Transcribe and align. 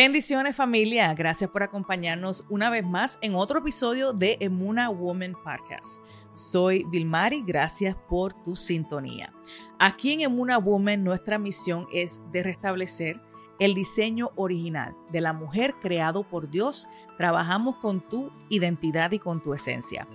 Bendiciones 0.00 0.54
familia, 0.54 1.12
gracias 1.12 1.50
por 1.50 1.64
acompañarnos 1.64 2.44
una 2.48 2.70
vez 2.70 2.86
más 2.86 3.18
en 3.20 3.34
otro 3.34 3.58
episodio 3.58 4.12
de 4.12 4.36
Emuna 4.38 4.90
Woman 4.90 5.32
Podcast. 5.32 6.00
Soy 6.34 6.84
Vilmari, 6.84 7.42
gracias 7.44 7.96
por 8.08 8.32
tu 8.44 8.54
sintonía. 8.54 9.32
Aquí 9.80 10.12
en 10.12 10.20
Emuna 10.20 10.56
Woman 10.58 11.02
nuestra 11.02 11.36
misión 11.36 11.88
es 11.92 12.20
de 12.30 12.44
restablecer 12.44 13.20
el 13.58 13.74
diseño 13.74 14.30
original 14.36 14.94
de 15.10 15.20
la 15.20 15.32
mujer 15.32 15.74
creado 15.82 16.22
por 16.22 16.48
Dios. 16.48 16.88
Trabajamos 17.16 17.74
con 17.78 18.00
tu 18.00 18.30
identidad 18.50 19.10
y 19.10 19.18
con 19.18 19.42
tu 19.42 19.52
esencia. 19.52 20.06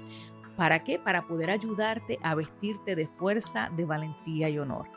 ¿Para 0.55 0.85
qué? 0.85 0.97
Para 0.97 1.27
poder 1.27 1.49
ayudarte 1.49 2.19
a 2.23 2.35
vestirte 2.35 2.95
de 2.95 3.07
fuerza, 3.07 3.69
de 3.75 3.83
valentía 3.83 4.47
y 4.47 4.59
honor 4.59 4.87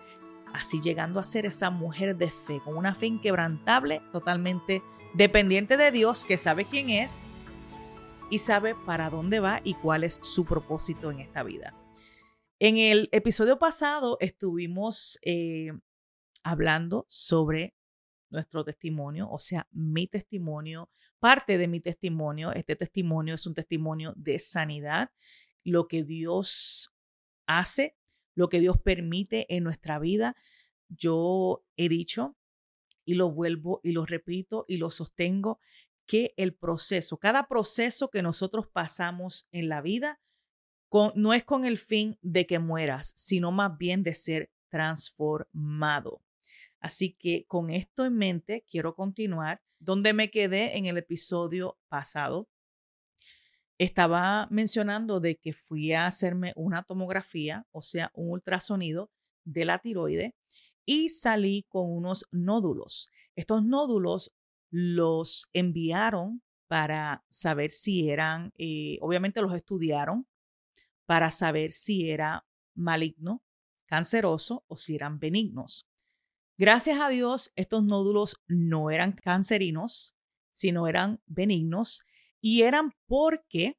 así 0.52 0.80
llegando 0.80 1.20
a 1.20 1.24
ser 1.24 1.46
esa 1.46 1.70
mujer 1.70 2.16
de 2.16 2.30
fe, 2.30 2.60
con 2.64 2.77
una 2.77 2.95
fe 2.95 3.06
inquebrantable, 3.06 4.02
totalmente 4.12 4.82
dependiente 5.14 5.77
de 5.77 5.91
Dios, 5.91 6.24
que 6.24 6.36
sabe 6.36 6.64
quién 6.64 6.91
es 6.91 7.34
y 8.30 8.38
sabe 8.38 8.74
para 8.74 9.10
dónde 9.10 9.41
va 9.41 9.60
y 9.64 9.74
cuál 9.74 10.05
es 10.05 10.19
su 10.22 10.45
propósito 10.45 11.10
en 11.10 11.20
esta 11.20 11.42
vida. 11.42 11.74
En 12.59 12.78
el 12.78 13.09
episodio 13.12 13.59
pasado 13.59 14.16
estuvimos 14.20 15.19
eh, 15.22 15.72
hablando 16.42 17.05
sobre 17.06 17.74
nuestro 18.30 18.64
testimonio, 18.64 19.28
o 19.31 19.38
sea, 19.38 19.69
mi 19.70 20.06
testimonio, 20.06 20.91
parte 21.19 21.58
de 21.58 21.69
mi 21.69 21.81
testimonio. 21.81 22.53
Este 22.53 22.77
testimonio 22.77 23.34
es 23.34 23.47
un 23.47 23.55
testimonio 23.55 24.12
de 24.16 24.38
sanidad, 24.38 25.10
lo 25.64 25.88
que 25.88 26.05
Dios 26.05 26.92
hace 27.47 27.97
lo 28.37 28.48
que 28.48 28.61
Dios 28.61 28.79
permite 28.79 29.53
en 29.55 29.65
nuestra 29.65 29.98
vida. 29.98 30.37
Yo 30.89 31.65
he 31.77 31.89
dicho 31.89 32.37
y 33.05 33.15
lo 33.15 33.33
vuelvo 33.33 33.81
y 33.83 33.91
lo 33.91 34.06
repito 34.06 34.65
y 34.69 34.77
lo 34.77 34.91
sostengo 34.91 35.59
que 36.06 36.34
el 36.37 36.55
proceso, 36.55 37.19
cada 37.19 37.48
proceso 37.48 38.11
que 38.11 38.23
nosotros 38.23 38.69
pasamos 38.69 39.48
en 39.51 39.69
la 39.69 39.81
vida, 39.81 40.20
no 41.15 41.34
es 41.34 41.45
con 41.45 41.65
el 41.65 41.78
fin 41.78 42.17
de 42.23 42.47
que 42.47 42.59
mueras, 42.59 43.12
sino 43.17 43.51
más 43.51 43.77
bien 43.77 44.03
de 44.03 44.15
ser 44.15 44.50
transformado. 44.69 46.23
Así 46.78 47.12
que 47.15 47.45
con 47.47 47.71
esto 47.71 48.05
en 48.05 48.17
mente, 48.17 48.65
quiero 48.71 48.95
continuar 48.95 49.62
donde 49.78 50.12
me 50.12 50.31
quedé 50.31 50.78
en 50.78 50.87
el 50.87 50.97
episodio 50.97 51.78
pasado, 51.89 52.48
estaba 53.78 54.48
mencionando 54.50 55.20
de 55.20 55.36
que 55.36 55.52
fui 55.52 55.92
a 55.92 56.06
hacerme 56.06 56.52
una 56.56 56.82
tomografía, 56.82 57.66
o 57.72 57.82
sea, 57.82 58.10
un 58.14 58.30
ultrasonido 58.30 59.10
de 59.44 59.64
la 59.64 59.78
tiroide 59.78 60.34
y 60.84 61.10
salí 61.10 61.64
con 61.69 61.91
unos 61.91 62.27
nódulos. 62.30 63.10
Estos 63.34 63.64
nódulos 63.64 64.32
los 64.70 65.48
enviaron 65.52 66.42
para 66.69 67.24
saber 67.28 67.70
si 67.70 68.08
eran, 68.08 68.52
eh, 68.58 68.98
obviamente 69.00 69.42
los 69.42 69.54
estudiaron 69.54 70.27
para 71.04 71.30
saber 71.30 71.72
si 71.72 72.10
era 72.10 72.44
maligno, 72.74 73.42
canceroso 73.86 74.64
o 74.66 74.77
si 74.77 74.97
eran 74.97 75.19
benignos. 75.19 75.86
Gracias 76.58 77.00
a 77.00 77.08
Dios, 77.08 77.52
estos 77.54 77.84
nódulos 77.84 78.36
no 78.48 78.91
eran 78.91 79.12
cancerinos, 79.12 80.16
sino 80.50 80.88
eran 80.88 81.20
benignos 81.27 82.04
y 82.48 82.62
eran 82.62 82.92
porque 83.08 83.76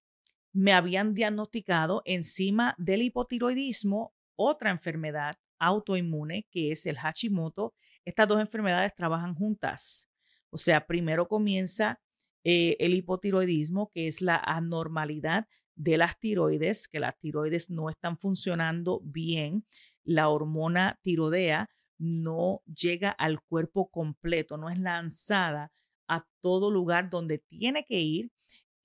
me 0.51 0.73
habían 0.73 1.13
diagnosticado 1.13 2.01
encima 2.03 2.75
del 2.77 3.01
hipotiroidismo 3.01 4.13
otra 4.35 4.71
enfermedad 4.71 5.37
autoinmune 5.57 6.45
que 6.51 6.73
es 6.73 6.85
el 6.85 6.97
Hashimoto. 6.97 7.73
Estas 8.03 8.27
dos 8.27 8.41
enfermedades 8.41 8.93
trabajan 8.93 9.35
juntas. 9.35 10.09
O 10.49 10.57
sea, 10.57 10.85
primero 10.85 11.29
comienza 11.29 12.01
eh, 12.43 12.75
el 12.81 12.93
hipotiroidismo, 12.93 13.89
que 13.93 14.07
es 14.07 14.21
la 14.21 14.35
anormalidad 14.35 15.47
de 15.77 15.97
las 15.97 16.19
tiroides, 16.19 16.89
que 16.89 16.99
las 16.99 17.17
tiroides 17.19 17.69
no 17.69 17.89
están 17.89 18.17
funcionando 18.17 18.99
bien. 19.01 19.65
La 20.03 20.27
hormona 20.27 20.99
tiroidea 21.03 21.69
no 21.97 22.63
llega 22.65 23.11
al 23.11 23.39
cuerpo 23.43 23.89
completo, 23.89 24.57
no 24.57 24.69
es 24.69 24.77
lanzada 24.77 25.71
a 26.09 26.27
todo 26.41 26.69
lugar 26.69 27.09
donde 27.09 27.37
tiene 27.37 27.85
que 27.85 28.01
ir 28.01 28.29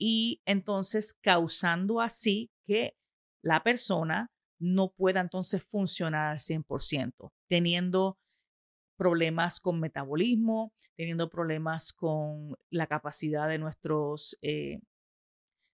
y 0.04 0.42
entonces 0.46 1.14
causando 1.14 2.00
así 2.00 2.50
que 2.66 2.96
la 3.40 3.62
persona 3.62 4.32
no 4.58 4.90
pueda 4.90 5.20
entonces 5.20 5.62
funcionar 5.62 6.32
al 6.32 6.40
100%, 6.40 7.30
teniendo 7.48 8.18
problemas 8.96 9.60
con 9.60 9.78
metabolismo, 9.78 10.72
teniendo 10.96 11.30
problemas 11.30 11.92
con 11.92 12.56
la 12.68 12.88
capacidad 12.88 13.46
de 13.46 13.58
nuestros, 13.58 14.36
eh, 14.42 14.80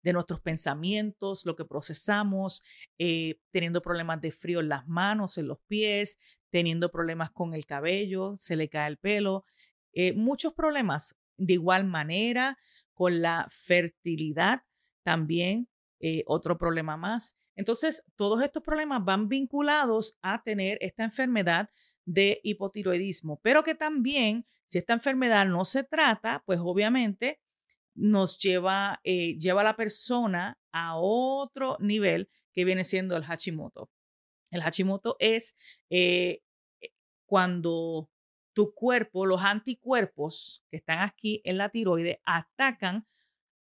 de 0.03 0.13
nuestros 0.15 0.41
pensamientos, 0.41 1.45
lo 1.45 1.55
que 1.55 1.67
procesamos, 1.67 2.63
eh, 2.99 3.39
teniendo 3.51 3.83
problemas 3.83 4.23
de 4.23 4.33
frío 4.33 4.61
en 4.61 4.71
las 4.71 4.89
manos, 4.89 5.37
en 5.37 5.49
los 5.49 5.59
pies, 5.67 6.19
teniendo 6.51 6.91
problemas 6.91 7.31
con 7.31 7.53
el 7.53 7.67
cabello, 7.67 8.37
se 8.39 8.57
le 8.57 8.71
cae 8.71 8.89
el 8.89 8.97
pelo, 8.97 9.45
eh, 9.93 10.15
muchos 10.15 10.55
problemas. 10.55 11.15
De 11.37 11.55
igual 11.55 11.85
manera, 11.85 12.57
con 12.95 13.21
la 13.21 13.47
fertilidad 13.51 14.63
también, 15.03 15.69
eh, 16.01 16.23
otro 16.27 16.57
problema 16.59 16.97
más. 16.97 17.37
Entonces, 17.57 18.03
todos 18.17 18.43
estos 18.43 18.63
problemas 18.63 19.05
van 19.05 19.29
vinculados 19.29 20.17
a 20.23 20.43
tener 20.43 20.79
esta 20.81 21.05
enfermedad 21.05 21.71
de 22.05 22.41
hipotiroidismo, 22.43 23.41
pero 23.43 23.63
que 23.63 23.75
también, 23.75 24.47
si 24.67 24.79
esta 24.79 24.93
enfermedad 24.93 25.47
no 25.47 25.65
se 25.65 25.85
trata, 25.85 26.43
pues 26.47 26.59
obviamente 26.63 27.41
nos 27.95 28.39
lleva, 28.39 29.01
eh, 29.05 29.39
lleva 29.39 29.61
a 29.61 29.65
la 29.65 29.77
persona 29.77 30.59
a 30.73 30.97
otro 30.97 31.77
nivel 31.81 32.29
que 32.53 32.65
viene 32.65 32.85
siendo 32.85 33.17
el 33.17 33.25
Hashimoto. 33.25 33.91
El 34.51 34.63
Hashimoto 34.63 35.17
es 35.19 35.57
eh, 35.91 36.41
cuando 37.27 38.11
tu 38.55 38.73
cuerpo, 38.73 39.27
los 39.27 39.43
anticuerpos 39.43 40.65
que 40.71 40.79
están 40.79 41.01
aquí 41.01 41.43
en 41.45 41.59
la 41.59 41.69
tiroide, 41.69 42.21
atacan 42.25 43.07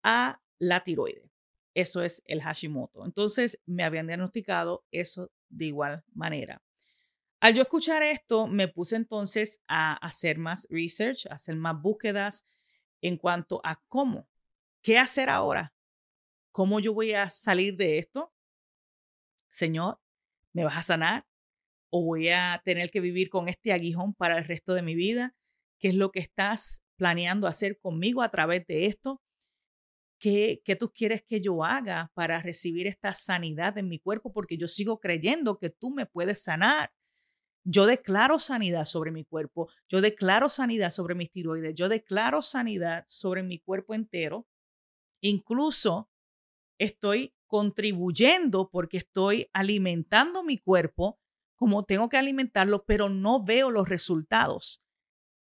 a 0.03 0.41
la 0.59 0.83
tiroide. 0.83 1.29
Eso 1.73 2.03
es 2.03 2.23
el 2.25 2.41
Hashimoto. 2.41 3.03
Entonces, 3.05 3.59
me 3.65 3.83
habían 3.83 4.07
diagnosticado 4.07 4.85
eso 4.91 5.31
de 5.49 5.65
igual 5.65 6.03
manera. 6.13 6.61
Al 7.41 7.53
yo 7.53 7.63
escuchar 7.63 8.01
esto, 8.01 8.47
me 8.47 8.67
puse 8.67 8.95
entonces 8.95 9.61
a 9.67 9.93
hacer 9.95 10.37
más 10.37 10.67
research, 10.69 11.27
a 11.27 11.35
hacer 11.35 11.55
más 11.55 11.79
búsquedas 11.81 12.45
en 13.01 13.17
cuanto 13.17 13.59
a 13.63 13.83
cómo, 13.87 14.27
qué 14.81 14.97
hacer 14.97 15.29
ahora, 15.29 15.73
cómo 16.51 16.79
yo 16.79 16.93
voy 16.93 17.13
a 17.13 17.27
salir 17.27 17.75
de 17.75 17.97
esto. 17.97 18.33
Señor, 19.49 19.99
¿me 20.53 20.63
vas 20.63 20.77
a 20.77 20.83
sanar? 20.83 21.25
O 21.89 22.03
voy 22.03 22.29
a 22.29 22.61
tener 22.65 22.91
que 22.91 22.99
vivir 22.99 23.29
con 23.29 23.49
este 23.49 23.73
aguijón 23.73 24.13
para 24.13 24.37
el 24.37 24.45
resto 24.45 24.73
de 24.73 24.81
mi 24.81 24.95
vida? 24.95 25.35
¿Qué 25.79 25.89
es 25.89 25.95
lo 25.95 26.11
que 26.11 26.19
estás 26.19 26.81
planeando 26.97 27.47
hacer 27.47 27.77
conmigo 27.79 28.21
a 28.21 28.29
través 28.29 28.65
de 28.67 28.85
esto? 28.85 29.21
¿Qué, 30.19 30.61
¿Qué 30.63 30.75
tú 30.75 30.91
quieres 30.91 31.23
que 31.23 31.41
yo 31.41 31.63
haga 31.63 32.11
para 32.13 32.41
recibir 32.41 32.87
esta 32.87 33.13
sanidad 33.13 33.77
en 33.77 33.89
mi 33.89 33.99
cuerpo? 33.99 34.31
Porque 34.31 34.57
yo 34.57 34.67
sigo 34.67 34.99
creyendo 34.99 35.57
que 35.57 35.69
tú 35.69 35.91
me 35.91 36.05
puedes 36.05 36.41
sanar. 36.41 36.91
Yo 37.67 37.87
declaro 37.87 38.37
sanidad 38.39 38.85
sobre 38.85 39.11
mi 39.11 39.25
cuerpo, 39.25 39.69
yo 39.89 39.99
declaro 39.99 40.49
sanidad 40.49 40.91
sobre 40.91 41.15
mis 41.15 41.31
tiroides, 41.31 41.73
yo 41.73 41.89
declaro 41.89 42.43
sanidad 42.43 43.05
sobre 43.07 43.41
mi 43.41 43.59
cuerpo 43.59 43.95
entero. 43.95 44.47
Incluso 45.19 46.11
estoy 46.77 47.33
contribuyendo 47.47 48.69
porque 48.69 48.97
estoy 48.97 49.49
alimentando 49.51 50.43
mi 50.43 50.59
cuerpo 50.59 51.19
como 51.55 51.83
tengo 51.83 52.09
que 52.09 52.17
alimentarlo, 52.17 52.85
pero 52.85 53.09
no 53.09 53.43
veo 53.43 53.71
los 53.71 53.89
resultados. 53.89 54.83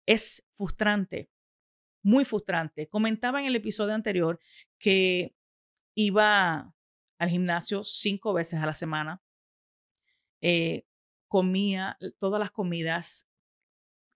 Es 0.06 0.44
frustrante, 0.57 1.30
muy 2.04 2.25
frustrante. 2.25 2.88
Comentaba 2.88 3.40
en 3.40 3.48
el 3.48 3.56
episodio 3.56 3.94
anterior 3.94 4.40
que 4.78 5.36
iba 5.96 6.74
al 7.18 7.30
gimnasio 7.30 7.84
cinco 7.84 8.34
veces 8.34 8.62
a 8.62 8.66
la 8.66 8.74
semana, 8.74 9.22
eh, 10.42 10.86
comía 11.28 11.98
todas 12.19 12.40
las 12.40 12.52
comidas 12.52 13.28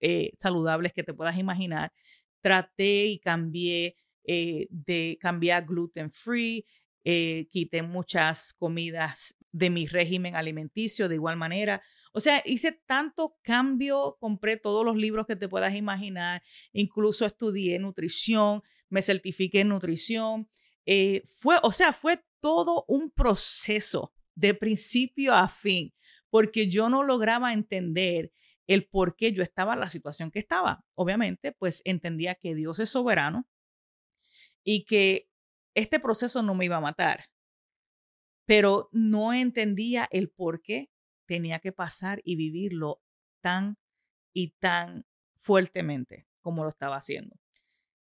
eh, 0.00 0.32
saludables 0.38 0.92
que 0.92 1.02
te 1.02 1.14
puedas 1.14 1.36
imaginar, 1.38 1.92
traté 2.40 3.06
y 3.06 3.18
cambié 3.18 3.96
eh, 4.24 4.66
de 4.70 5.18
cambiar 5.20 5.66
gluten 5.66 6.10
free, 6.10 6.64
eh, 7.04 7.48
quité 7.50 7.82
muchas 7.82 8.52
comidas 8.52 9.34
de 9.52 9.70
mi 9.70 9.86
régimen 9.86 10.36
alimenticio 10.36 11.08
de 11.08 11.14
igual 11.16 11.36
manera. 11.36 11.82
O 12.12 12.20
sea, 12.20 12.42
hice 12.44 12.72
tanto 12.86 13.36
cambio, 13.42 14.16
compré 14.20 14.56
todos 14.56 14.84
los 14.84 14.96
libros 14.96 15.26
que 15.26 15.36
te 15.36 15.48
puedas 15.48 15.74
imaginar, 15.74 16.42
incluso 16.72 17.24
estudié 17.24 17.78
nutrición, 17.78 18.62
me 18.88 19.02
certifiqué 19.02 19.60
en 19.60 19.68
nutrición. 19.68 20.48
Eh, 20.86 21.22
fue, 21.26 21.56
o 21.62 21.72
sea, 21.72 21.92
fue 21.92 22.22
todo 22.40 22.84
un 22.88 23.10
proceso 23.10 24.12
de 24.34 24.54
principio 24.54 25.34
a 25.34 25.48
fin, 25.48 25.94
porque 26.30 26.68
yo 26.68 26.88
no 26.88 27.04
lograba 27.04 27.52
entender 27.52 28.32
el 28.66 28.86
por 28.86 29.16
qué 29.16 29.32
yo 29.32 29.42
estaba 29.42 29.74
en 29.74 29.80
la 29.80 29.90
situación 29.90 30.30
que 30.30 30.38
estaba. 30.38 30.84
Obviamente, 30.94 31.52
pues 31.52 31.82
entendía 31.84 32.34
que 32.34 32.54
Dios 32.54 32.78
es 32.78 32.90
soberano 32.90 33.48
y 34.62 34.84
que 34.84 35.29
este 35.74 36.00
proceso 36.00 36.42
no 36.42 36.54
me 36.54 36.64
iba 36.64 36.76
a 36.76 36.80
matar, 36.80 37.24
pero 38.46 38.88
no 38.92 39.32
entendía 39.32 40.08
el 40.10 40.30
por 40.30 40.60
qué 40.62 40.90
tenía 41.26 41.60
que 41.60 41.72
pasar 41.72 42.20
y 42.24 42.36
vivirlo 42.36 43.00
tan 43.40 43.76
y 44.32 44.54
tan 44.58 45.06
fuertemente 45.38 46.26
como 46.40 46.64
lo 46.64 46.70
estaba 46.70 46.96
haciendo. 46.96 47.36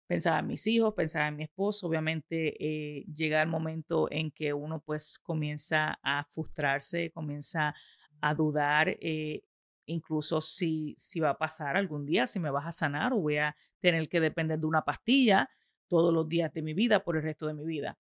Pensaba 0.07 0.39
en 0.39 0.48
mis 0.48 0.65
hijos, 0.68 0.94
pensaba 0.94 1.27
en 1.27 1.36
mi 1.36 1.44
esposo, 1.44 1.88
obviamente 1.88 2.56
eh, 2.63 3.04
llega 3.13 3.42
el 3.42 3.50
momento 3.50 4.07
en 4.10 4.31
que 4.31 4.53
uno 4.53 4.80
pues 4.80 5.19
comienza 5.19 6.00
a 6.01 6.24
frustrarse, 6.30 7.12
comienza 7.12 7.75
a 8.21 8.33
dudar 8.33 8.89
eh, 9.01 9.42
incluso 9.86 10.39
si, 10.39 10.95
si 10.98 11.19
va 11.19 11.31
a 11.31 11.38
pasar 11.38 11.75
algún 11.75 12.06
día, 12.06 12.27
si 12.27 12.39
me 12.39 12.51
vas 12.51 12.65
a 12.65 12.71
sanar 12.71 13.12
o 13.12 13.18
voy 13.18 13.38
a 13.38 13.56
tener 13.81 14.07
que 14.07 14.19
depender 14.19 14.60
de 14.60 14.68
una 14.68 14.83
pastilla 14.83 15.50
todos 15.88 16.13
los 16.13 16.28
días 16.28 16.54
de 16.54 16.62
mi 16.62 16.74
vida 16.74 17.04
por 17.04 17.18
el 17.18 17.24
resto 17.24 17.48
de 17.48 17.54
mi 17.54 17.66
vida. 17.66 17.98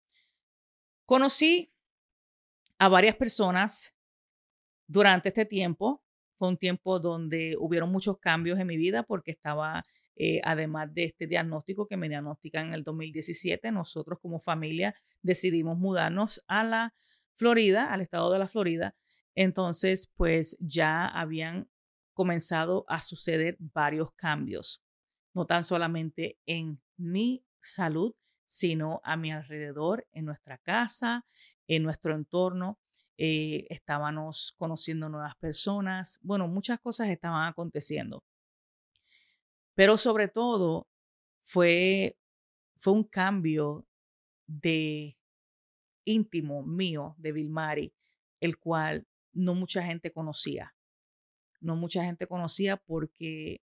Conocí 1.05 1.73
a 2.77 2.87
varias 2.87 3.15
personas 3.15 3.95
durante 4.87 5.29
este 5.29 5.45
tiempo. 5.45 6.03
Fue 6.37 6.47
un 6.47 6.57
tiempo 6.57 6.99
donde 6.99 7.55
hubieron 7.59 7.91
muchos 7.91 8.17
cambios 8.17 8.59
en 8.59 8.67
mi 8.67 8.77
vida 8.77 9.03
porque 9.03 9.31
estaba, 9.31 9.83
eh, 10.15 10.41
además 10.43 10.93
de 10.93 11.03
este 11.05 11.27
diagnóstico 11.27 11.87
que 11.87 11.97
me 11.97 12.09
diagnostican 12.09 12.67
en 12.67 12.73
el 12.73 12.83
2017, 12.83 13.71
nosotros 13.71 14.19
como 14.21 14.39
familia 14.39 14.95
decidimos 15.21 15.77
mudarnos 15.77 16.43
a 16.47 16.63
la 16.63 16.93
Florida, 17.35 17.91
al 17.93 18.01
estado 18.01 18.31
de 18.31 18.39
la 18.39 18.47
Florida. 18.47 18.95
Entonces, 19.35 20.11
pues 20.15 20.57
ya 20.59 21.07
habían 21.07 21.69
comenzado 22.13 22.85
a 22.87 23.01
suceder 23.01 23.57
varios 23.59 24.13
cambios, 24.13 24.83
no 25.33 25.45
tan 25.45 25.63
solamente 25.63 26.37
en 26.45 26.81
mi 26.97 27.43
salud, 27.61 28.13
sino 28.47 29.01
a 29.03 29.15
mi 29.17 29.31
alrededor, 29.31 30.07
en 30.11 30.25
nuestra 30.25 30.57
casa, 30.57 31.25
en 31.67 31.83
nuestro 31.83 32.15
entorno. 32.15 32.79
Eh, 33.17 33.67
estábamos 33.69 34.55
conociendo 34.57 35.09
nuevas 35.09 35.35
personas, 35.37 36.19
bueno, 36.21 36.47
muchas 36.47 36.79
cosas 36.79 37.09
estaban 37.09 37.47
aconteciendo. 37.47 38.23
Pero 39.75 39.97
sobre 39.97 40.27
todo 40.27 40.87
fue, 41.43 42.17
fue 42.77 42.93
un 42.93 43.03
cambio 43.03 43.85
de 44.47 45.17
íntimo 46.03 46.63
mío 46.63 47.15
de 47.17 47.31
Vilmari, 47.31 47.93
el 48.39 48.57
cual 48.57 49.07
no 49.33 49.55
mucha 49.55 49.83
gente 49.83 50.11
conocía 50.11 50.73
no 51.61 51.75
mucha 51.75 52.03
gente 52.03 52.27
conocía 52.27 52.75
porque 52.75 53.61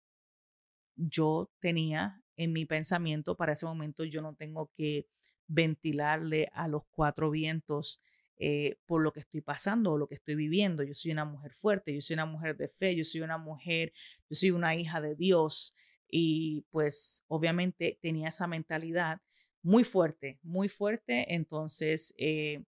yo 0.95 1.49
tenía 1.59 2.21
en 2.35 2.53
mi 2.53 2.65
pensamiento 2.65 3.35
para 3.35 3.53
ese 3.53 3.65
momento, 3.65 4.03
yo 4.03 4.21
no 4.21 4.35
tengo 4.35 4.71
que 4.75 5.07
ventilarle 5.47 6.49
a 6.53 6.67
los 6.67 6.83
cuatro 6.91 7.29
vientos 7.29 8.01
eh, 8.37 8.77
por 8.85 9.01
lo 9.01 9.13
que 9.13 9.21
estoy 9.21 9.41
pasando 9.41 9.93
o 9.93 9.97
lo 9.97 10.07
que 10.07 10.15
estoy 10.15 10.35
viviendo. 10.35 10.83
Yo 10.83 10.93
soy 10.93 11.11
una 11.11 11.25
mujer 11.25 11.53
fuerte, 11.53 11.93
yo 11.93 12.01
soy 12.01 12.15
una 12.15 12.25
mujer 12.25 12.57
de 12.57 12.67
fe, 12.67 12.95
yo 12.95 13.03
soy 13.03 13.21
una 13.21 13.37
mujer, 13.37 13.93
yo 14.29 14.35
soy 14.35 14.51
una 14.51 14.75
hija 14.75 14.99
de 14.99 15.15
Dios 15.15 15.73
y 16.09 16.65
pues 16.69 17.23
obviamente 17.27 17.97
tenía 18.01 18.27
esa 18.27 18.47
mentalidad 18.47 19.21
muy 19.61 19.83
fuerte, 19.83 20.39
muy 20.43 20.67
fuerte. 20.67 21.33
Entonces, 21.33 22.13
eh, 22.17 22.63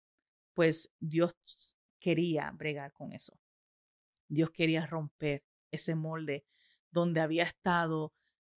pues 0.53 0.93
Dios 0.99 1.35
quería 1.99 2.51
bregar 2.51 2.93
con 2.93 3.11
eso. 3.11 3.39
Dios 4.27 4.51
quería 4.51 4.85
romper 4.85 5.43
ese 5.71 5.95
molde 5.95 6.45
donde 6.91 7.21
había 7.21 7.43
estado 7.43 8.13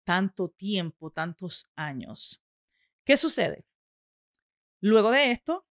tanto 0.08 0.49
tiempo, 0.49 1.10
tantos 1.10 1.70
años. 1.76 2.43
¿Qué 3.05 3.19
sucede? 3.19 3.66
Luego 4.81 5.10
de 5.10 5.32
esto, 5.32 5.66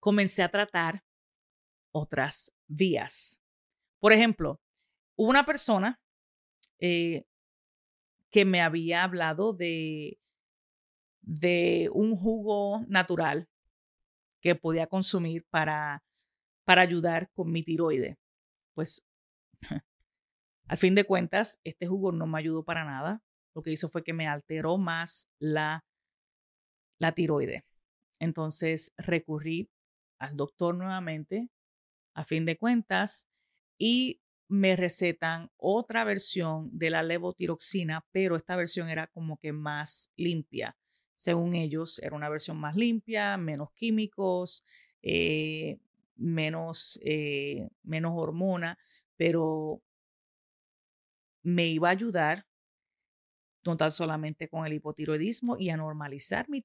comencé 0.00 0.42
a 0.42 0.50
tratar 0.50 1.04
otras 1.90 2.50
vías. 2.66 3.38
Por 3.98 4.14
ejemplo, 4.14 4.62
una 5.16 5.44
persona 5.44 6.00
eh, 6.78 7.26
que 8.30 8.46
me 8.46 8.62
había 8.62 9.04
hablado 9.04 9.52
de, 9.52 10.18
de 11.20 11.90
un 11.92 12.16
jugo 12.16 12.86
natural 12.88 13.50
que 14.40 14.54
podía 14.54 14.86
consumir 14.86 15.44
para, 15.50 16.02
para 16.64 16.80
ayudar 16.80 17.30
con 17.34 17.52
mi 17.52 17.62
tiroide 17.62 18.18
pues 18.72 19.06
al 20.68 20.78
fin 20.78 20.94
de 20.94 21.04
cuentas, 21.04 21.60
este 21.64 21.86
jugo 21.86 22.12
no 22.12 22.26
me 22.26 22.38
ayudó 22.38 22.64
para 22.64 22.86
nada. 22.86 23.22
Lo 23.54 23.62
que 23.62 23.70
hizo 23.70 23.88
fue 23.88 24.02
que 24.02 24.12
me 24.12 24.26
alteró 24.26 24.78
más 24.78 25.28
la, 25.38 25.84
la 26.98 27.12
tiroide. 27.12 27.64
Entonces 28.18 28.92
recurrí 28.96 29.68
al 30.18 30.36
doctor 30.36 30.76
nuevamente, 30.76 31.48
a 32.14 32.24
fin 32.24 32.44
de 32.44 32.56
cuentas, 32.56 33.28
y 33.78 34.20
me 34.48 34.76
recetan 34.76 35.50
otra 35.56 36.04
versión 36.04 36.70
de 36.72 36.90
la 36.90 37.02
levotiroxina, 37.02 38.04
pero 38.12 38.36
esta 38.36 38.54
versión 38.54 38.88
era 38.88 39.06
como 39.08 39.38
que 39.38 39.52
más 39.52 40.10
limpia. 40.16 40.76
Según 41.14 41.54
ellos, 41.54 41.98
era 42.00 42.14
una 42.14 42.28
versión 42.28 42.58
más 42.58 42.76
limpia, 42.76 43.36
menos 43.38 43.72
químicos, 43.72 44.64
eh, 45.02 45.78
menos, 46.16 47.00
eh, 47.02 47.68
menos 47.82 48.12
hormona, 48.14 48.78
pero 49.16 49.80
me 51.42 51.66
iba 51.66 51.88
a 51.88 51.92
ayudar 51.92 52.46
no 53.64 53.76
tan 53.76 53.90
solamente 53.90 54.48
con 54.48 54.66
el 54.66 54.72
hipotiroidismo 54.72 55.56
y 55.58 55.70
a 55.70 55.76
normalizar 55.76 56.48
mi 56.48 56.62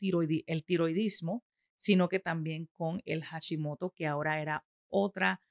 el 0.47 0.63
tiroidismo, 0.63 1.43
sino 1.75 2.09
que 2.09 2.19
también 2.19 2.69
con 2.75 3.01
el 3.05 3.23
Hashimoto, 3.23 3.91
que 3.91 4.07
ahora 4.07 4.41
era 4.41 4.65
otra, 4.89 5.41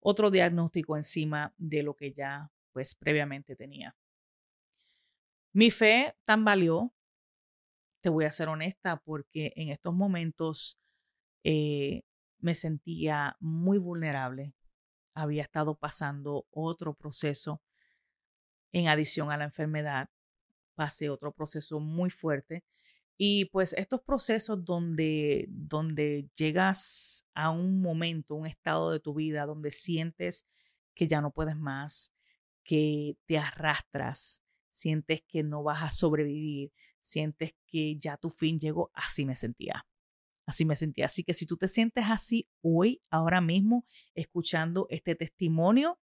otro 0.00 0.30
diagnóstico 0.30 0.96
encima 0.96 1.52
de 1.58 1.82
lo 1.82 1.94
que 1.94 2.12
ya 2.12 2.50
pues 2.72 2.94
previamente 2.94 3.54
tenía. 3.54 3.96
Mi 5.52 5.70
fe 5.70 6.16
tambaleó, 6.24 6.92
te 8.00 8.08
voy 8.08 8.24
a 8.24 8.30
ser 8.30 8.48
honesta, 8.48 8.96
porque 9.04 9.52
en 9.56 9.68
estos 9.68 9.94
momentos 9.94 10.80
eh, 11.44 12.02
me 12.38 12.54
sentía 12.54 13.36
muy 13.38 13.78
vulnerable. 13.78 14.54
Había 15.14 15.42
estado 15.42 15.76
pasando 15.76 16.46
otro 16.50 16.94
proceso 16.94 17.62
en 18.72 18.88
adición 18.88 19.30
a 19.30 19.36
la 19.36 19.44
enfermedad. 19.44 20.10
Pasé 20.74 21.10
otro 21.10 21.32
proceso 21.32 21.80
muy 21.80 22.10
fuerte. 22.10 22.64
Y 23.16 23.46
pues 23.46 23.74
estos 23.74 24.00
procesos 24.00 24.64
donde, 24.64 25.46
donde 25.48 26.28
llegas 26.36 27.24
a 27.34 27.50
un 27.50 27.80
momento, 27.80 28.34
un 28.34 28.46
estado 28.46 28.90
de 28.90 29.00
tu 29.00 29.14
vida 29.14 29.46
donde 29.46 29.70
sientes 29.70 30.46
que 30.94 31.06
ya 31.06 31.20
no 31.20 31.30
puedes 31.30 31.56
más, 31.56 32.12
que 32.64 33.16
te 33.26 33.38
arrastras, 33.38 34.42
sientes 34.70 35.22
que 35.28 35.44
no 35.44 35.62
vas 35.62 35.82
a 35.82 35.90
sobrevivir, 35.90 36.72
sientes 37.00 37.54
que 37.66 37.96
ya 37.96 38.16
tu 38.16 38.30
fin 38.30 38.58
llegó, 38.58 38.90
así 38.94 39.24
me 39.24 39.36
sentía. 39.36 39.86
Así 40.46 40.64
me 40.64 40.76
sentía. 40.76 41.06
Así 41.06 41.24
que 41.24 41.32
si 41.32 41.46
tú 41.46 41.56
te 41.56 41.68
sientes 41.68 42.04
así 42.08 42.48
hoy, 42.60 43.00
ahora 43.10 43.40
mismo, 43.40 43.86
escuchando 44.14 44.86
este 44.90 45.14
testimonio, 45.14 45.98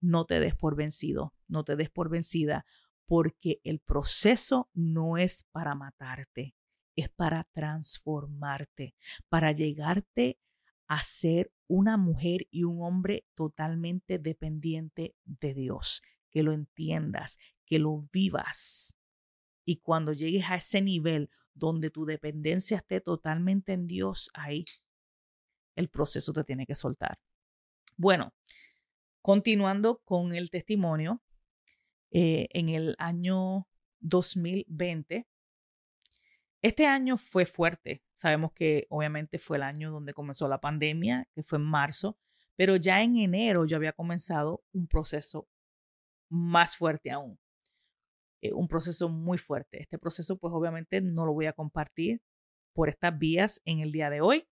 no 0.00 0.26
te 0.26 0.40
des 0.40 0.54
por 0.54 0.76
vencido, 0.76 1.32
no 1.48 1.64
te 1.64 1.76
des 1.76 1.88
por 1.90 2.10
vencida, 2.10 2.66
porque 3.06 3.60
el 3.64 3.78
proceso 3.78 4.68
no 4.74 5.16
es 5.16 5.44
para 5.52 5.74
matarte, 5.74 6.54
es 6.96 7.08
para 7.08 7.44
transformarte, 7.52 8.94
para 9.28 9.52
llegarte 9.52 10.38
a 10.88 11.02
ser 11.02 11.52
una 11.68 11.96
mujer 11.96 12.46
y 12.50 12.64
un 12.64 12.82
hombre 12.82 13.24
totalmente 13.34 14.18
dependiente 14.18 15.14
de 15.24 15.54
Dios, 15.54 16.02
que 16.30 16.42
lo 16.42 16.52
entiendas, 16.52 17.38
que 17.64 17.78
lo 17.78 18.08
vivas. 18.12 18.96
Y 19.64 19.78
cuando 19.78 20.12
llegues 20.12 20.44
a 20.48 20.56
ese 20.56 20.80
nivel 20.80 21.30
donde 21.54 21.90
tu 21.90 22.04
dependencia 22.04 22.76
esté 22.78 23.00
totalmente 23.00 23.72
en 23.72 23.86
Dios, 23.86 24.30
ahí 24.34 24.64
el 25.74 25.88
proceso 25.88 26.32
te 26.32 26.44
tiene 26.44 26.66
que 26.66 26.74
soltar. 26.74 27.18
Bueno, 27.96 28.32
continuando 29.22 30.02
con 30.04 30.34
el 30.34 30.50
testimonio, 30.50 31.22
eh, 32.18 32.48
en 32.54 32.70
el 32.70 32.96
año 32.98 33.68
2020, 34.00 35.28
este 36.62 36.86
año 36.86 37.18
fue 37.18 37.44
fuerte. 37.44 38.02
Sabemos 38.14 38.52
que 38.54 38.86
obviamente 38.88 39.38
fue 39.38 39.58
el 39.58 39.62
año 39.62 39.90
donde 39.90 40.14
comenzó 40.14 40.48
la 40.48 40.58
pandemia, 40.58 41.28
que 41.34 41.42
fue 41.42 41.58
en 41.58 41.66
marzo, 41.66 42.18
pero 42.56 42.76
ya 42.76 43.02
en 43.02 43.18
enero 43.18 43.66
yo 43.66 43.76
había 43.76 43.92
comenzado 43.92 44.64
un 44.72 44.88
proceso 44.88 45.46
más 46.30 46.78
fuerte 46.78 47.10
aún. 47.10 47.38
Eh, 48.40 48.54
un 48.54 48.66
proceso 48.66 49.10
muy 49.10 49.36
fuerte. 49.36 49.82
Este 49.82 49.98
proceso, 49.98 50.38
pues 50.38 50.54
obviamente 50.54 51.02
no 51.02 51.26
lo 51.26 51.34
voy 51.34 51.44
a 51.44 51.52
compartir 51.52 52.22
por 52.72 52.88
estas 52.88 53.18
vías 53.18 53.60
en 53.66 53.80
el 53.80 53.92
día 53.92 54.08
de 54.08 54.22
hoy, 54.22 54.48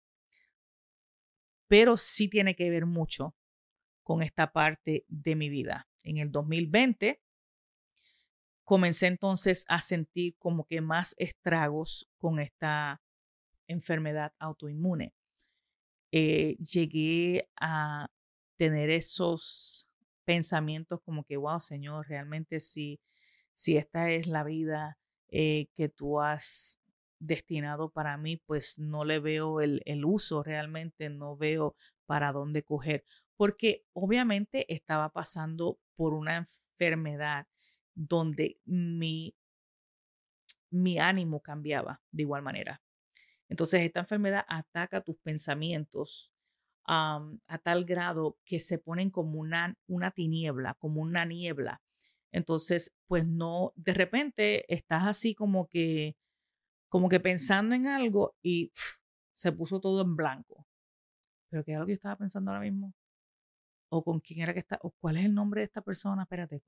pero 1.70 1.96
sí 1.96 2.27
tiene 2.27 2.58
que 2.58 2.70
ver 2.70 2.86
mucho 2.86 3.38
con 4.03 4.22
esta 4.22 4.51
parte 4.51 5.05
de 5.08 5.36
mi 5.38 5.48
vida. 5.48 5.88
En 6.03 6.17
el 6.17 6.29
2020 6.29 7.23
comencé 8.63 9.08
entonces 9.08 9.65
a 9.67 9.82
sentir 9.82 10.36
como 10.38 10.65
que 10.65 10.82
más 10.82 11.15
estragos 11.17 12.10
con 12.17 12.39
esta 12.39 13.01
enfermedad 13.67 14.34
autoinmune. 14.39 15.13
Eh, 16.12 16.58
llegué 16.58 17.50
a 17.60 18.08
tener 18.58 18.89
esos 18.89 19.88
pensamientos 20.25 21.01
como 21.03 21.24
que, 21.25 21.38
wow, 21.38 21.60
Señor, 21.60 22.08
realmente 22.08 22.60
si, 22.60 23.00
si 23.53 23.77
esta 23.77 24.12
es 24.12 24.27
la 24.27 24.43
vida 24.43 24.98
eh, 25.29 25.67
que 25.75 25.89
tú 25.89 26.22
has 26.22 26.79
destinado 27.20 27.89
para 27.89 28.17
mí, 28.17 28.38
pues 28.38 28.77
no 28.77 29.05
le 29.05 29.20
veo 29.20 29.62
el, 29.62 29.82
el 29.86 30.05
uso 30.05 30.43
realmente, 30.43 31.10
no 31.10 31.36
veo 31.36 31.75
para 32.05 32.32
dónde 32.32 32.63
coger, 32.63 33.03
porque 33.38 33.86
obviamente 33.93 34.72
estaba 34.74 35.10
pasando 35.10 35.79
por 35.96 36.13
una 36.13 36.38
enfermedad 36.38 37.48
donde 37.96 38.60
mi, 38.66 39.36
mi 40.70 41.00
ánimo 41.00 41.42
cambiaba 41.42 42.02
de 42.12 42.24
igual 42.24 42.42
manera. 42.42 42.82
Entonces, 43.50 43.82
esta 43.82 44.00
enfermedad 44.00 44.46
ataca 44.48 45.02
tus 45.02 45.18
pensamientos 45.18 46.32
a 46.86 47.22
tal 47.64 47.86
grado 47.86 48.38
que 48.44 48.60
se 48.60 48.78
ponen 48.78 49.10
como 49.10 49.40
una, 49.40 49.78
una 49.88 50.12
tiniebla, 50.12 50.74
como 50.76 51.02
una 51.02 51.26
niebla. 51.26 51.82
Entonces, 52.32 52.94
pues 53.08 53.26
no, 53.26 53.74
de 53.76 53.94
repente 53.94 54.74
estás 54.74 55.04
así 55.04 55.36
como 55.36 55.68
que, 55.68 56.18
como 56.90 57.08
que 57.10 57.20
pensando 57.20 57.76
en 57.76 57.88
algo 57.88 58.36
y 58.42 58.72
se 59.34 59.52
puso 59.52 59.80
todo 59.80 60.02
en 60.02 60.16
blanco. 60.16 60.66
Pero 61.50 61.64
¿qué 61.64 61.74
es 61.74 61.80
lo 61.80 61.86
que 61.86 61.92
yo 61.92 61.96
estaba 61.96 62.18
pensando 62.18 62.52
ahora 62.52 62.64
mismo? 62.64 62.94
¿O 63.90 64.04
con 64.04 64.20
quién 64.20 64.42
era 64.42 64.54
que 64.54 64.60
está? 64.60 64.80
¿O 64.82 64.92
cuál 64.92 65.18
es 65.18 65.26
el 65.26 65.36
nombre 65.36 65.62
de 65.62 65.66
esta 65.66 65.82
persona? 65.82 66.24
Espérate, 66.24 66.62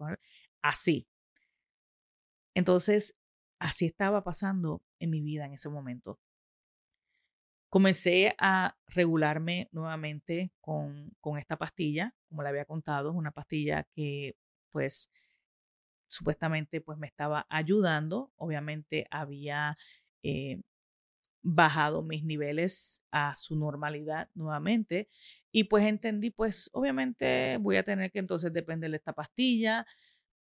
así. 0.62 1.08
Entonces, 2.56 3.16
así 3.60 3.86
estaba 3.86 4.24
pasando 4.24 4.82
en 5.00 5.12
mi 5.12 5.22
vida 5.22 5.46
en 5.46 5.54
ese 5.54 5.70
momento. 5.70 6.20
Comencé 7.70 8.34
a 8.40 8.76
regularme 8.88 9.68
nuevamente 9.72 10.52
con, 10.62 11.12
con 11.20 11.38
esta 11.38 11.58
pastilla, 11.58 12.16
como 12.30 12.42
le 12.42 12.50
había 12.50 12.66
contado, 12.66 13.12
una 13.12 13.32
pastilla 13.32 13.86
que 13.94 14.36
pues 14.72 15.12
supuestamente 16.08 16.80
pues 16.82 16.98
me 16.98 17.08
estaba 17.08 17.46
ayudando. 17.50 18.32
Obviamente 18.38 19.08
había 19.12 19.76
eh, 20.24 20.62
bajado 21.42 22.02
mis 22.02 22.24
niveles 22.24 23.04
a 23.12 23.36
su 23.36 23.58
normalidad 23.58 24.30
nuevamente 24.34 25.10
y 25.52 25.66
pues 25.66 25.86
entendí 25.86 26.32
pues 26.32 26.70
obviamente 26.74 27.58
voy 27.58 27.78
a 27.78 27.84
tener 27.84 28.12
que 28.12 28.20
entonces 28.20 28.54
depender 28.54 28.90
de 28.92 28.98
esta 28.98 29.14
pastilla. 29.14 29.86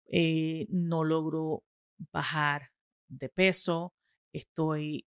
Eh, 0.08 0.66
no 0.70 1.04
logro 1.04 1.64
bajar 2.12 2.70
de 3.08 3.28
peso, 3.28 3.94
estoy 4.32 5.06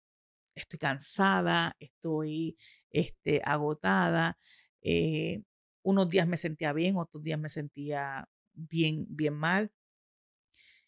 estoy 0.56 0.80
cansada, 0.80 1.76
estoy 1.80 2.58
este, 2.90 3.42
agotada. 3.44 4.38
Eh, 4.82 5.44
unos 5.84 6.10
días 6.10 6.28
me 6.28 6.38
sentía 6.38 6.74
bien, 6.74 6.98
otros 6.98 7.24
días 7.24 7.40
me 7.40 7.50
sentía 7.50 8.28
bien, 8.54 9.06
bien 9.10 9.34
mal. 9.34 9.72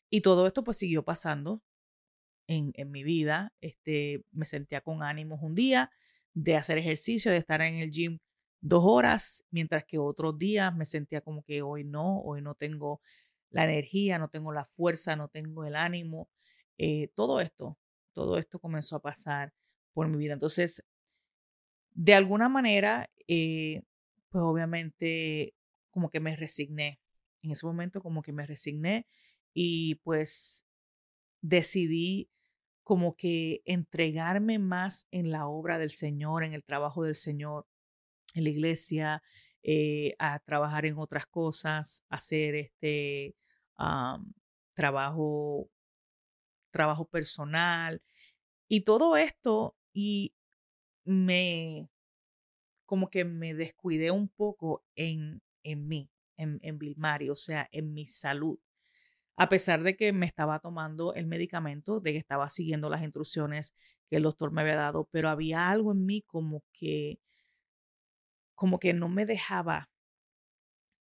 Y 0.10 0.22
todo 0.22 0.46
esto 0.48 0.64
pues 0.64 0.78
siguió 0.78 1.04
pasando 1.04 1.62
en, 2.48 2.72
en 2.76 2.92
mi 2.92 3.04
vida. 3.04 3.54
Este, 3.62 4.24
me 4.32 4.46
sentía 4.46 4.82
con 4.82 5.04
ánimos 5.04 5.42
un 5.42 5.56
día 5.56 5.92
de 6.34 6.56
hacer 6.56 6.78
ejercicio, 6.78 7.32
de 7.32 7.38
estar 7.38 7.62
en 7.62 7.76
el 7.76 7.90
gym 7.90 8.20
dos 8.62 8.84
horas, 8.86 9.46
mientras 9.52 9.84
que 9.84 9.98
otros 9.98 10.38
días 10.38 10.74
me 10.74 10.86
sentía 10.86 11.20
como 11.22 11.44
que 11.44 11.62
hoy 11.62 11.84
no, 11.84 12.22
hoy 12.22 12.42
no 12.42 12.56
tengo 12.56 13.02
la 13.54 13.64
energía, 13.64 14.20
no 14.20 14.28
tengo 14.28 14.52
la 14.52 14.66
fuerza, 14.66 15.16
no 15.16 15.30
tengo 15.30 15.64
el 15.66 15.78
ánimo. 15.78 16.30
Eh, 16.78 17.10
todo 17.16 17.40
esto 17.40 17.78
todo 18.14 18.38
esto 18.38 18.60
comenzó 18.60 18.96
a 18.96 19.02
pasar 19.02 19.54
por 19.94 20.08
mi 20.08 20.18
vida. 20.18 20.34
Entonces, 20.34 20.84
de 21.92 22.14
alguna 22.14 22.48
manera, 22.48 23.10
eh, 23.28 23.82
pues 24.30 24.44
obviamente 24.44 25.54
como 25.90 26.10
que 26.10 26.20
me 26.20 26.36
resigné. 26.36 27.00
En 27.42 27.52
ese 27.52 27.66
momento 27.66 28.02
como 28.02 28.22
que 28.22 28.32
me 28.32 28.46
resigné 28.46 29.06
y 29.54 29.96
pues 29.96 30.66
decidí 31.42 32.30
como 32.84 33.16
que 33.16 33.62
entregarme 33.66 34.60
más 34.60 35.08
en 35.12 35.30
la 35.32 35.48
obra 35.48 35.78
del 35.78 35.92
Señor, 35.92 36.44
en 36.44 36.54
el 36.54 36.64
trabajo 36.64 37.04
del 37.04 37.16
Señor, 37.16 37.68
en 38.34 38.46
la 38.46 38.50
iglesia, 38.50 39.24
eh, 39.62 40.16
a 40.20 40.40
trabajar 40.40 40.86
en 40.86 40.98
otras 40.98 41.26
cosas, 41.28 42.06
hacer 42.10 42.56
este 42.56 43.36
trabajo 44.74 45.70
trabajo 46.72 47.06
personal 47.06 48.02
y 48.68 48.82
todo 48.82 49.16
esto 49.16 49.76
y 49.94 50.34
me 51.06 51.90
como 52.86 53.10
que 53.10 53.26
me 53.26 53.54
descuidé 53.54 54.12
un 54.12 54.30
poco 54.30 54.84
en, 54.96 55.42
en 55.64 55.88
mí, 55.88 56.10
en, 56.38 56.60
en 56.62 56.80
o 57.32 57.36
sea, 57.36 57.68
en 57.72 57.94
mi 57.94 58.08
salud. 58.08 58.60
A 59.36 59.50
pesar 59.50 59.82
de 59.84 59.96
que 59.96 60.14
me 60.14 60.28
estaba 60.28 60.60
tomando 60.60 61.14
el 61.16 61.26
medicamento, 61.26 62.00
de 62.00 62.12
que 62.12 62.20
estaba 62.20 62.50
siguiendo 62.50 62.90
las 62.90 63.02
instrucciones 63.02 63.74
que 64.10 64.18
el 64.18 64.24
doctor 64.24 64.52
me 64.52 64.62
había 64.62 64.76
dado, 64.76 65.08
pero 65.12 65.30
había 65.30 65.70
algo 65.70 65.92
en 65.92 66.06
mí 66.06 66.24
como 66.28 66.64
que, 66.72 67.20
como 68.56 68.80
que 68.80 68.94
no 68.94 69.10
me 69.10 69.26
dejaba 69.26 69.90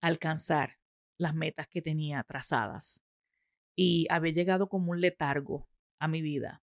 alcanzar 0.02 0.81
las 1.22 1.36
metas 1.36 1.68
que 1.68 1.82
tenía 1.82 2.24
trazadas 2.24 3.04
y 3.76 4.08
había 4.10 4.34
llegado 4.34 4.68
como 4.68 4.92
un 4.92 5.02
letargo 5.02 5.68
a 6.00 6.08
mi 6.08 6.22
vida. 6.22 6.64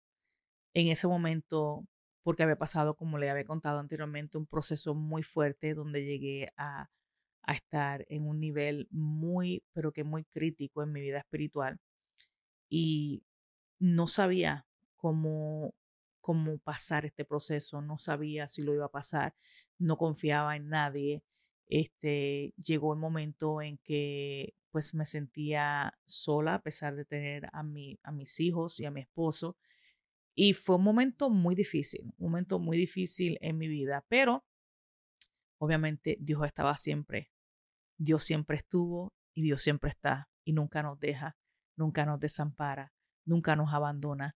En 0.73 0.87
ese 0.87 1.07
momento, 1.07 1.85
porque 2.23 2.43
había 2.43 2.57
pasado, 2.57 2.95
como 2.95 3.19
le 3.19 3.29
había 3.29 3.45
contado 3.45 3.79
anteriormente, 3.79 4.39
un 4.39 4.47
proceso 4.47 4.95
muy 4.95 5.21
fuerte 5.21 5.75
donde 5.75 6.03
llegué 6.03 6.51
a, 6.57 6.89
a 7.43 7.53
estar 7.53 8.05
en 8.09 8.27
un 8.27 8.39
nivel 8.39 8.87
muy, 8.89 9.63
pero 9.73 9.91
que 9.91 10.03
muy 10.03 10.25
crítico 10.25 10.81
en 10.81 10.93
mi 10.93 11.01
vida 11.01 11.19
espiritual. 11.19 11.79
Y 12.69 13.23
no 13.79 14.07
sabía 14.07 14.65
cómo, 14.95 15.75
cómo 16.21 16.57
pasar 16.57 17.05
este 17.05 17.23
proceso, 17.23 17.81
no 17.81 17.99
sabía 17.99 18.47
si 18.47 18.63
lo 18.63 18.73
iba 18.73 18.85
a 18.85 18.91
pasar, 18.91 19.35
no 19.77 19.97
confiaba 19.97 20.55
en 20.55 20.69
nadie. 20.69 21.23
Este, 21.69 22.53
llegó 22.57 22.93
el 22.93 22.99
momento 22.99 23.61
en 23.61 23.77
que 23.77 24.55
pues 24.71 24.93
me 24.93 25.05
sentía 25.05 25.97
sola 26.05 26.55
a 26.55 26.61
pesar 26.61 26.95
de 26.95 27.05
tener 27.05 27.47
a, 27.53 27.63
mi, 27.63 27.99
a 28.03 28.11
mis 28.11 28.39
hijos 28.39 28.79
y 28.79 28.85
a 28.85 28.91
mi 28.91 29.01
esposo. 29.01 29.55
Y 30.35 30.53
fue 30.53 30.77
un 30.77 30.83
momento 30.83 31.29
muy 31.29 31.55
difícil, 31.55 32.13
un 32.17 32.31
momento 32.31 32.59
muy 32.59 32.77
difícil 32.77 33.37
en 33.41 33.57
mi 33.57 33.67
vida, 33.67 34.05
pero 34.09 34.45
obviamente 35.59 36.17
Dios 36.19 36.45
estaba 36.45 36.75
siempre. 36.77 37.31
Dios 37.97 38.23
siempre 38.23 38.57
estuvo 38.57 39.13
y 39.33 39.43
Dios 39.43 39.61
siempre 39.61 39.91
está 39.91 40.29
y 40.45 40.53
nunca 40.53 40.81
nos 40.81 40.99
deja, 40.99 41.37
nunca 41.75 42.05
nos 42.05 42.19
desampara, 42.19 42.93
nunca 43.25 43.55
nos 43.55 43.73
abandona. 43.73 44.35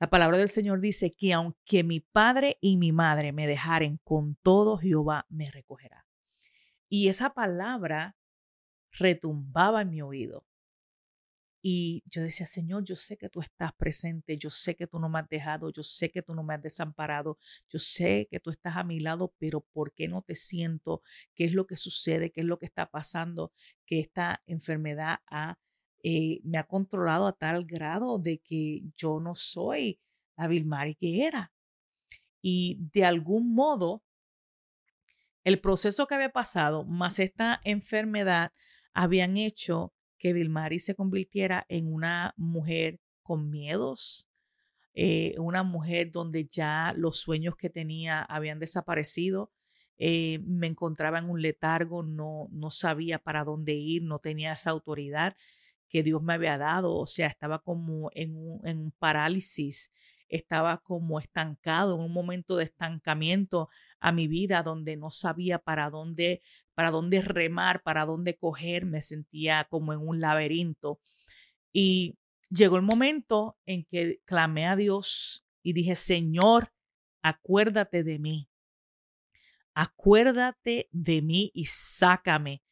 La 0.00 0.10
palabra 0.10 0.38
del 0.38 0.48
Señor 0.48 0.80
dice 0.80 1.14
que 1.14 1.32
aunque 1.32 1.84
mi 1.84 2.00
padre 2.00 2.58
y 2.60 2.76
mi 2.78 2.92
madre 2.92 3.32
me 3.32 3.46
dejaren, 3.46 4.00
con 4.02 4.36
todo 4.36 4.78
Jehová 4.78 5.26
me 5.28 5.50
recogerá. 5.50 6.04
Y 6.88 7.08
esa 7.08 7.34
palabra 7.34 8.16
retumbaba 8.92 9.82
en 9.82 9.90
mi 9.90 10.02
oído. 10.02 10.44
Y 11.66 12.02
yo 12.04 12.20
decía, 12.22 12.44
Señor, 12.44 12.84
yo 12.84 12.94
sé 12.94 13.16
que 13.16 13.30
tú 13.30 13.40
estás 13.40 13.72
presente, 13.72 14.36
yo 14.36 14.50
sé 14.50 14.76
que 14.76 14.86
tú 14.86 14.98
no 14.98 15.08
me 15.08 15.20
has 15.20 15.28
dejado, 15.30 15.72
yo 15.72 15.82
sé 15.82 16.10
que 16.10 16.20
tú 16.20 16.34
no 16.34 16.42
me 16.42 16.52
has 16.52 16.60
desamparado, 16.62 17.38
yo 17.70 17.78
sé 17.78 18.28
que 18.30 18.38
tú 18.38 18.50
estás 18.50 18.76
a 18.76 18.84
mi 18.84 19.00
lado, 19.00 19.32
pero 19.38 19.62
¿por 19.72 19.94
qué 19.94 20.06
no 20.06 20.20
te 20.20 20.34
siento? 20.34 21.00
¿Qué 21.34 21.46
es 21.46 21.54
lo 21.54 21.66
que 21.66 21.76
sucede? 21.76 22.30
¿Qué 22.30 22.42
es 22.42 22.46
lo 22.46 22.58
que 22.58 22.66
está 22.66 22.90
pasando? 22.90 23.50
Que 23.86 23.98
esta 23.98 24.42
enfermedad 24.46 25.20
eh, 26.02 26.40
me 26.44 26.58
ha 26.58 26.64
controlado 26.64 27.26
a 27.26 27.32
tal 27.32 27.64
grado 27.64 28.18
de 28.18 28.40
que 28.40 28.82
yo 28.94 29.18
no 29.18 29.34
soy 29.34 29.98
la 30.36 30.48
Vilmari 30.48 30.94
que 30.96 31.26
era. 31.26 31.50
Y 32.42 32.78
de 32.92 33.06
algún 33.06 33.54
modo, 33.54 34.02
el 35.44 35.60
proceso 35.60 36.06
que 36.06 36.14
había 36.14 36.30
pasado, 36.30 36.84
más 36.84 37.18
esta 37.18 37.60
enfermedad, 37.64 38.52
habían 38.94 39.36
hecho 39.36 39.92
que 40.18 40.32
Vilmari 40.32 40.80
se 40.80 40.94
convirtiera 40.94 41.66
en 41.68 41.92
una 41.92 42.32
mujer 42.36 42.98
con 43.22 43.50
miedos, 43.50 44.26
eh, 44.94 45.34
una 45.38 45.62
mujer 45.62 46.10
donde 46.10 46.46
ya 46.46 46.94
los 46.96 47.18
sueños 47.20 47.56
que 47.56 47.68
tenía 47.68 48.22
habían 48.22 48.58
desaparecido. 48.58 49.52
Eh, 49.98 50.40
me 50.44 50.66
encontraba 50.66 51.18
en 51.18 51.28
un 51.28 51.42
letargo, 51.42 52.02
no, 52.02 52.48
no 52.50 52.70
sabía 52.70 53.18
para 53.18 53.44
dónde 53.44 53.74
ir, 53.74 54.02
no 54.02 54.18
tenía 54.18 54.52
esa 54.52 54.70
autoridad 54.70 55.36
que 55.88 56.02
Dios 56.02 56.22
me 56.22 56.34
había 56.34 56.58
dado, 56.58 56.96
o 56.96 57.06
sea, 57.06 57.28
estaba 57.28 57.60
como 57.60 58.10
en 58.14 58.36
en 58.64 58.78
un 58.80 58.92
parálisis, 58.98 59.92
estaba 60.28 60.78
como 60.78 61.20
estancado, 61.20 61.94
en 61.94 62.00
un 62.00 62.12
momento 62.12 62.56
de 62.56 62.64
estancamiento 62.64 63.68
a 64.04 64.12
mi 64.12 64.28
vida 64.28 64.62
donde 64.62 64.98
no 64.98 65.10
sabía 65.10 65.58
para 65.58 65.88
dónde 65.88 66.42
para 66.74 66.90
dónde 66.90 67.22
remar, 67.22 67.82
para 67.82 68.04
dónde 68.04 68.36
coger, 68.36 68.84
me 68.84 69.00
sentía 69.00 69.66
como 69.70 69.94
en 69.94 70.00
un 70.00 70.20
laberinto. 70.20 71.00
Y 71.72 72.18
llegó 72.50 72.76
el 72.76 72.82
momento 72.82 73.56
en 73.64 73.84
que 73.84 74.20
clamé 74.26 74.66
a 74.66 74.76
Dios 74.76 75.46
y 75.62 75.72
dije, 75.72 75.94
Señor, 75.94 76.72
acuérdate 77.22 78.02
de 78.02 78.18
mí. 78.18 78.50
Acuérdate 79.72 80.88
de 80.90 81.22
mí 81.22 81.50
y 81.54 81.66
sácame 81.66 82.62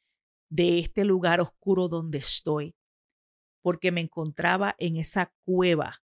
de 0.50 0.80
este 0.80 1.04
lugar 1.04 1.40
oscuro 1.40 1.88
donde 1.88 2.18
estoy, 2.18 2.74
porque 3.62 3.90
me 3.90 4.02
encontraba 4.02 4.74
en 4.78 4.96
esa 4.96 5.32
cueva 5.44 6.02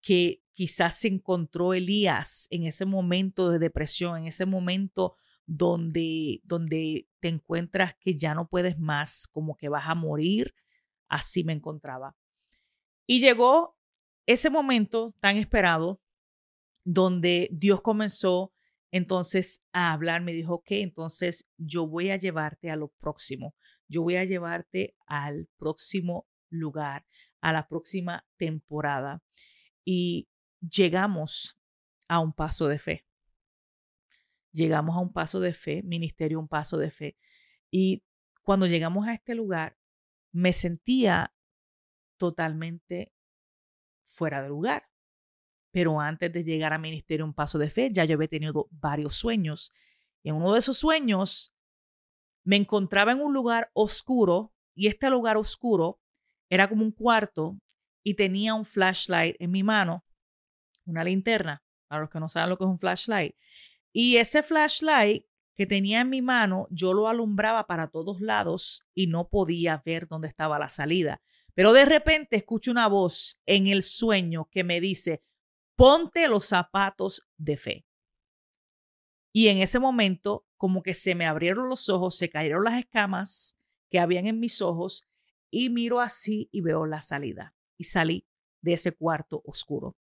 que 0.00 0.42
quizás 0.52 0.98
se 0.98 1.08
encontró 1.08 1.74
Elías 1.74 2.46
en 2.50 2.66
ese 2.66 2.84
momento 2.84 3.50
de 3.50 3.58
depresión, 3.58 4.18
en 4.18 4.26
ese 4.26 4.46
momento 4.46 5.16
donde, 5.46 6.40
donde 6.44 7.08
te 7.18 7.28
encuentras 7.28 7.96
que 7.98 8.16
ya 8.16 8.34
no 8.34 8.48
puedes 8.48 8.78
más, 8.78 9.26
como 9.28 9.56
que 9.56 9.68
vas 9.68 9.88
a 9.88 9.94
morir, 9.94 10.54
así 11.08 11.44
me 11.44 11.52
encontraba. 11.52 12.16
Y 13.06 13.20
llegó 13.20 13.76
ese 14.26 14.50
momento 14.50 15.14
tan 15.20 15.36
esperado 15.36 16.00
donde 16.84 17.48
Dios 17.52 17.80
comenzó 17.80 18.52
entonces 18.92 19.62
a 19.72 19.92
hablar, 19.92 20.22
me 20.22 20.32
dijo, 20.32 20.54
ok, 20.54 20.70
entonces 20.72 21.48
yo 21.56 21.86
voy 21.86 22.10
a 22.10 22.16
llevarte 22.16 22.70
a 22.70 22.76
lo 22.76 22.88
próximo, 22.88 23.54
yo 23.88 24.02
voy 24.02 24.16
a 24.16 24.24
llevarte 24.24 24.96
al 25.06 25.48
próximo 25.58 26.28
lugar, 26.48 27.06
a 27.40 27.52
la 27.52 27.68
próxima 27.68 28.26
temporada. 28.36 29.22
Y 29.84 30.28
llegamos 30.60 31.58
a 32.08 32.18
un 32.20 32.32
paso 32.32 32.68
de 32.68 32.78
fe. 32.78 33.06
Llegamos 34.52 34.96
a 34.96 35.00
un 35.00 35.12
paso 35.12 35.40
de 35.40 35.54
fe, 35.54 35.82
ministerio, 35.82 36.40
un 36.40 36.48
paso 36.48 36.76
de 36.76 36.90
fe. 36.90 37.16
Y 37.70 38.02
cuando 38.42 38.66
llegamos 38.66 39.06
a 39.06 39.14
este 39.14 39.34
lugar, 39.34 39.76
me 40.32 40.52
sentía 40.52 41.32
totalmente 42.16 43.12
fuera 44.04 44.42
de 44.42 44.48
lugar. 44.48 44.88
Pero 45.70 46.00
antes 46.00 46.32
de 46.32 46.44
llegar 46.44 46.72
a 46.72 46.78
Ministerio 46.78 47.24
Un 47.24 47.32
Paso 47.32 47.58
de 47.58 47.70
Fe, 47.70 47.90
ya 47.92 48.04
yo 48.04 48.16
había 48.16 48.28
tenido 48.28 48.66
varios 48.70 49.14
sueños. 49.14 49.72
Y 50.22 50.30
en 50.30 50.34
uno 50.34 50.52
de 50.52 50.58
esos 50.58 50.78
sueños 50.78 51.54
me 52.44 52.56
encontraba 52.56 53.12
en 53.12 53.20
un 53.20 53.32
lugar 53.32 53.70
oscuro 53.72 54.52
y 54.74 54.88
este 54.88 55.08
lugar 55.10 55.36
oscuro 55.36 56.00
era 56.48 56.68
como 56.68 56.84
un 56.84 56.90
cuarto 56.90 57.58
y 58.02 58.14
tenía 58.14 58.54
un 58.54 58.64
flashlight 58.64 59.36
en 59.38 59.50
mi 59.50 59.62
mano, 59.62 60.04
una 60.84 61.04
linterna, 61.04 61.62
para 61.88 62.02
los 62.02 62.10
que 62.10 62.20
no 62.20 62.28
saben 62.28 62.50
lo 62.50 62.56
que 62.56 62.64
es 62.64 62.70
un 62.70 62.78
flashlight. 62.78 63.34
Y 63.92 64.16
ese 64.16 64.42
flashlight 64.42 65.26
que 65.54 65.66
tenía 65.66 66.00
en 66.00 66.08
mi 66.08 66.22
mano, 66.22 66.66
yo 66.70 66.94
lo 66.94 67.08
alumbraba 67.08 67.66
para 67.66 67.88
todos 67.88 68.20
lados 68.20 68.84
y 68.94 69.08
no 69.08 69.28
podía 69.28 69.82
ver 69.84 70.08
dónde 70.08 70.28
estaba 70.28 70.58
la 70.58 70.68
salida. 70.68 71.20
Pero 71.54 71.72
de 71.72 71.84
repente 71.84 72.36
escucho 72.36 72.70
una 72.70 72.86
voz 72.86 73.42
en 73.44 73.66
el 73.66 73.82
sueño 73.82 74.48
que 74.50 74.64
me 74.64 74.80
dice, 74.80 75.22
ponte 75.76 76.28
los 76.28 76.46
zapatos 76.46 77.28
de 77.36 77.56
fe. 77.56 77.86
Y 79.32 79.48
en 79.48 79.58
ese 79.58 79.78
momento, 79.78 80.46
como 80.56 80.82
que 80.82 80.94
se 80.94 81.14
me 81.14 81.26
abrieron 81.26 81.68
los 81.68 81.88
ojos, 81.88 82.16
se 82.16 82.30
cayeron 82.30 82.64
las 82.64 82.78
escamas 82.78 83.56
que 83.90 83.98
habían 83.98 84.26
en 84.26 84.40
mis 84.40 84.62
ojos 84.62 85.06
y 85.50 85.68
miro 85.70 86.00
así 86.00 86.48
y 86.52 86.60
veo 86.60 86.86
la 86.86 87.02
salida. 87.02 87.54
Y 87.80 87.84
salí 87.84 88.26
de 88.60 88.74
ese 88.74 88.92
cuarto 88.92 89.40
oscuro. 89.46 89.96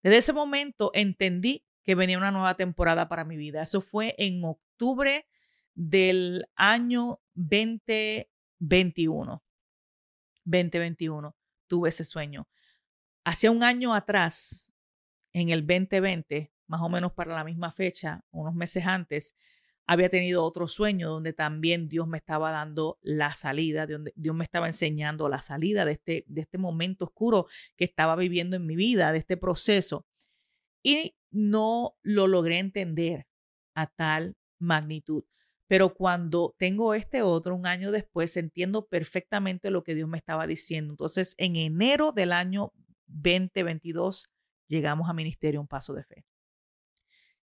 Desde 0.00 0.18
ese 0.18 0.32
momento 0.32 0.92
entendí 0.94 1.66
que 1.82 1.96
venía 1.96 2.18
una 2.18 2.30
nueva 2.30 2.54
temporada 2.54 3.08
para 3.08 3.24
mi 3.24 3.36
vida. 3.36 3.62
Eso 3.62 3.80
fue 3.80 4.14
en 4.16 4.44
octubre 4.44 5.26
del 5.74 6.46
año 6.54 7.20
2021. 7.34 9.42
2021 10.44 11.36
tuve 11.66 11.88
ese 11.88 12.04
sueño. 12.04 12.48
Hace 13.24 13.50
un 13.50 13.64
año 13.64 13.92
atrás, 13.92 14.72
en 15.32 15.48
el 15.48 15.66
2020, 15.66 16.52
más 16.68 16.80
o 16.80 16.88
menos 16.88 17.12
para 17.12 17.34
la 17.34 17.42
misma 17.42 17.72
fecha, 17.72 18.24
unos 18.30 18.54
meses 18.54 18.86
antes, 18.86 19.34
había 19.86 20.08
tenido 20.08 20.44
otro 20.44 20.68
sueño 20.68 21.10
donde 21.10 21.32
también 21.32 21.88
Dios 21.88 22.06
me 22.06 22.18
estaba 22.18 22.50
dando 22.50 22.98
la 23.02 23.34
salida, 23.34 23.86
donde 23.86 24.12
Dios 24.16 24.34
me 24.34 24.44
estaba 24.44 24.66
enseñando 24.66 25.28
la 25.28 25.40
salida 25.40 25.84
de 25.84 25.92
este, 25.92 26.24
de 26.28 26.40
este 26.40 26.58
momento 26.58 27.06
oscuro 27.06 27.46
que 27.76 27.84
estaba 27.84 28.16
viviendo 28.16 28.56
en 28.56 28.66
mi 28.66 28.76
vida, 28.76 29.12
de 29.12 29.18
este 29.18 29.36
proceso. 29.36 30.06
Y 30.82 31.16
no 31.30 31.96
lo 32.02 32.26
logré 32.26 32.58
entender 32.58 33.26
a 33.74 33.86
tal 33.86 34.36
magnitud. 34.58 35.24
Pero 35.66 35.94
cuando 35.94 36.54
tengo 36.58 36.94
este 36.94 37.22
otro, 37.22 37.54
un 37.54 37.66
año 37.66 37.90
después, 37.90 38.36
entiendo 38.36 38.86
perfectamente 38.86 39.70
lo 39.70 39.82
que 39.82 39.94
Dios 39.94 40.08
me 40.08 40.18
estaba 40.18 40.46
diciendo. 40.46 40.92
Entonces, 40.92 41.34
en 41.38 41.56
enero 41.56 42.12
del 42.12 42.32
año 42.32 42.72
2022 43.06 44.30
llegamos 44.68 45.08
a 45.08 45.14
Ministerio 45.14 45.60
Un 45.60 45.68
Paso 45.68 45.94
de 45.94 46.04
Fe. 46.04 46.24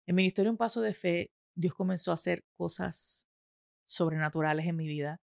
En 0.06 0.14
Ministerio 0.14 0.50
Un 0.50 0.56
Paso 0.56 0.80
de 0.80 0.94
Fe, 0.94 1.32
Dios 1.60 1.74
comenzó 1.74 2.10
a 2.10 2.14
hacer 2.14 2.44
cosas 2.56 3.28
sobrenaturales 3.84 4.66
en 4.66 4.76
mi 4.76 4.88
vida. 4.88 5.20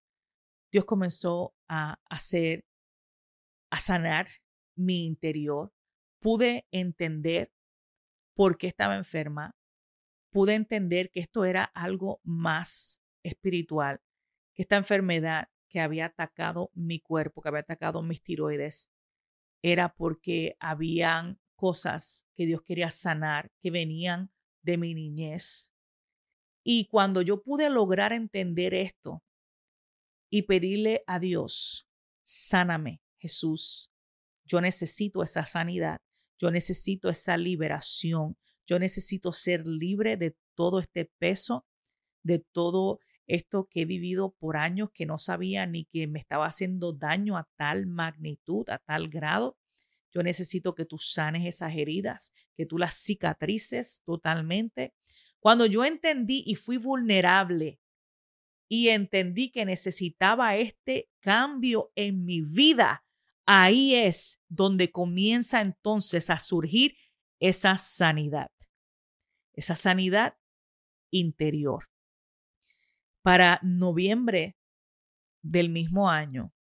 Dios 0.71 0.85
comenzó 0.85 1.55
a 1.67 1.99
hacer, 2.09 2.65
a 3.71 3.79
sanar 3.79 4.27
mi 4.75 5.05
interior. 5.05 5.73
Pude 6.19 6.67
entender 6.71 7.51
por 8.35 8.57
qué 8.57 8.67
estaba 8.67 8.95
enferma. 8.95 9.55
Pude 10.31 10.53
entender 10.53 11.09
que 11.09 11.21
esto 11.21 11.43
era 11.43 11.63
algo 11.63 12.21
más 12.23 13.01
espiritual, 13.23 14.01
que 14.53 14.61
esta 14.61 14.75
enfermedad 14.75 15.49
que 15.69 15.79
había 15.79 16.05
atacado 16.05 16.69
mi 16.75 16.99
cuerpo, 16.99 17.41
que 17.41 17.49
había 17.49 17.61
atacado 17.61 18.03
mis 18.03 18.21
tiroides, 18.21 18.91
era 19.63 19.95
porque 19.95 20.55
habían 20.59 21.39
cosas 21.55 22.27
que 22.35 22.45
Dios 22.45 22.61
quería 22.61 22.91
sanar 22.91 23.51
que 23.59 23.71
venían 23.71 24.31
de 24.61 24.77
mi 24.77 24.93
niñez. 24.93 25.73
Y 26.69 26.89
cuando 26.89 27.21
yo 27.21 27.43
pude 27.43 27.69
lograr 27.69 28.11
entender 28.11 28.73
esto 28.73 29.23
y 30.29 30.41
pedirle 30.41 31.01
a 31.07 31.17
Dios, 31.17 31.87
sáname, 32.25 33.01
Jesús, 33.19 33.89
yo 34.43 34.59
necesito 34.59 35.23
esa 35.23 35.45
sanidad, 35.45 36.01
yo 36.37 36.51
necesito 36.51 37.09
esa 37.09 37.37
liberación, 37.37 38.35
yo 38.65 38.79
necesito 38.79 39.31
ser 39.31 39.65
libre 39.65 40.17
de 40.17 40.35
todo 40.55 40.81
este 40.81 41.09
peso, 41.19 41.65
de 42.21 42.39
todo 42.39 42.99
esto 43.27 43.69
que 43.71 43.83
he 43.83 43.85
vivido 43.85 44.35
por 44.37 44.57
años 44.57 44.89
que 44.93 45.05
no 45.05 45.19
sabía 45.19 45.65
ni 45.67 45.85
que 45.85 46.05
me 46.05 46.19
estaba 46.19 46.47
haciendo 46.47 46.91
daño 46.91 47.37
a 47.37 47.47
tal 47.55 47.87
magnitud, 47.87 48.69
a 48.69 48.79
tal 48.79 49.07
grado. 49.07 49.57
Yo 50.13 50.21
necesito 50.21 50.75
que 50.75 50.83
tú 50.83 50.97
sanes 50.97 51.45
esas 51.45 51.73
heridas, 51.77 52.33
que 52.57 52.65
tú 52.65 52.77
las 52.77 52.95
cicatrices 52.95 54.01
totalmente. 54.03 54.93
Cuando 55.47 55.65
yo 55.65 55.85
entendí 55.85 56.43
y 56.45 56.55
fui 56.55 56.75
vulnerable 56.75 57.79
y 58.67 58.89
entendí 58.89 59.49
que 59.49 59.63
necesitaba 59.63 60.57
este 60.57 61.09
cambio 61.21 61.89
en 61.95 62.25
mi 62.25 62.41
vida, 62.41 63.05
ahí 63.45 63.95
es 63.95 64.41
donde 64.49 64.91
comienza 64.91 65.61
entonces 65.61 66.29
a 66.29 66.39
surgir 66.39 66.97
esa 67.39 67.77
sanidad, 67.77 68.51
esa 69.53 69.77
sanidad 69.77 70.37
interior. 71.11 71.87
Para 73.21 73.61
noviembre 73.63 74.57
del 75.41 75.69
mismo 75.69 76.09
año, 76.09 76.51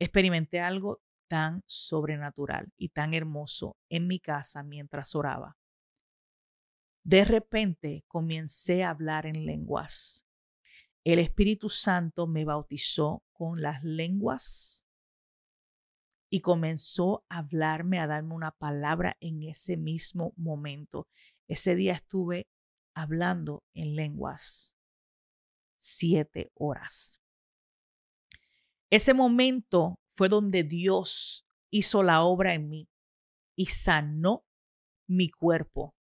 experimenté 0.00 0.58
algo 0.58 1.00
tan 1.28 1.62
sobrenatural 1.66 2.72
y 2.76 2.88
tan 2.88 3.14
hermoso 3.14 3.76
en 3.88 4.08
mi 4.08 4.18
casa 4.18 4.64
mientras 4.64 5.14
oraba. 5.14 5.57
De 7.08 7.24
repente 7.24 8.04
comencé 8.06 8.84
a 8.84 8.90
hablar 8.90 9.24
en 9.24 9.46
lenguas. 9.46 10.26
El 11.04 11.20
Espíritu 11.20 11.70
Santo 11.70 12.26
me 12.26 12.44
bautizó 12.44 13.24
con 13.32 13.62
las 13.62 13.82
lenguas 13.82 14.86
y 16.28 16.42
comenzó 16.42 17.24
a 17.30 17.38
hablarme, 17.38 17.98
a 17.98 18.06
darme 18.06 18.34
una 18.34 18.50
palabra 18.50 19.16
en 19.20 19.42
ese 19.42 19.78
mismo 19.78 20.34
momento. 20.36 21.08
Ese 21.46 21.74
día 21.76 21.94
estuve 21.94 22.46
hablando 22.92 23.64
en 23.72 23.96
lenguas 23.96 24.76
siete 25.78 26.52
horas. 26.56 27.22
Ese 28.90 29.14
momento 29.14 29.98
fue 30.08 30.28
donde 30.28 30.62
Dios 30.62 31.46
hizo 31.70 32.02
la 32.02 32.22
obra 32.22 32.52
en 32.52 32.68
mí 32.68 32.86
y 33.56 33.64
sanó 33.64 34.44
mi 35.06 35.30
cuerpo. 35.30 35.94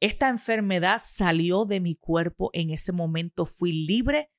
Esta 0.00 0.28
enfermedad 0.28 1.00
salió 1.02 1.64
de 1.64 1.80
mi 1.80 1.96
cuerpo 1.96 2.50
en 2.52 2.70
ese 2.70 2.92
momento. 2.92 3.46
Fui 3.46 3.72
libre 3.72 4.30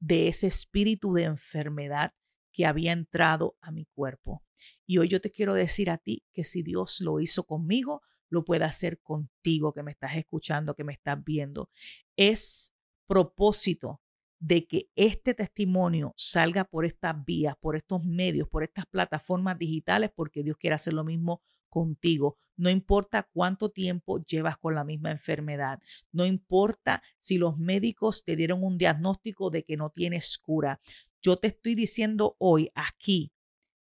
de 0.00 0.28
ese 0.28 0.46
espíritu 0.46 1.12
de 1.12 1.24
enfermedad 1.24 2.14
que 2.52 2.66
había 2.66 2.92
entrado 2.92 3.56
a 3.60 3.70
mi 3.70 3.84
cuerpo. 3.86 4.42
Y 4.86 4.98
hoy 4.98 5.08
yo 5.08 5.20
te 5.20 5.30
quiero 5.30 5.54
decir 5.54 5.90
a 5.90 5.98
ti 5.98 6.24
que 6.32 6.44
si 6.44 6.62
Dios 6.62 7.00
lo 7.00 7.20
hizo 7.20 7.44
conmigo, 7.44 8.02
lo 8.30 8.44
puede 8.44 8.64
hacer 8.64 9.00
contigo 9.00 9.74
que 9.74 9.82
me 9.82 9.90
estás 9.90 10.16
escuchando, 10.16 10.74
que 10.74 10.84
me 10.84 10.94
estás 10.94 11.22
viendo. 11.22 11.68
Es 12.16 12.74
propósito 13.06 14.00
de 14.38 14.66
que 14.66 14.90
este 14.96 15.34
testimonio 15.34 16.14
salga 16.16 16.64
por 16.64 16.86
estas 16.86 17.22
vías, 17.24 17.54
por 17.60 17.76
estos 17.76 18.02
medios, 18.04 18.48
por 18.48 18.64
estas 18.64 18.86
plataformas 18.86 19.58
digitales, 19.58 20.10
porque 20.14 20.42
Dios 20.42 20.56
quiere 20.56 20.74
hacer 20.74 20.94
lo 20.94 21.04
mismo 21.04 21.42
contigo. 21.68 22.38
No 22.62 22.70
importa 22.70 23.28
cuánto 23.32 23.70
tiempo 23.70 24.24
llevas 24.24 24.56
con 24.56 24.76
la 24.76 24.84
misma 24.84 25.10
enfermedad. 25.10 25.80
No 26.12 26.24
importa 26.24 27.02
si 27.18 27.36
los 27.36 27.58
médicos 27.58 28.22
te 28.22 28.36
dieron 28.36 28.62
un 28.62 28.78
diagnóstico 28.78 29.50
de 29.50 29.64
que 29.64 29.76
no 29.76 29.90
tienes 29.90 30.38
cura. 30.38 30.80
Yo 31.20 31.36
te 31.38 31.48
estoy 31.48 31.74
diciendo 31.74 32.36
hoy 32.38 32.70
aquí 32.76 33.32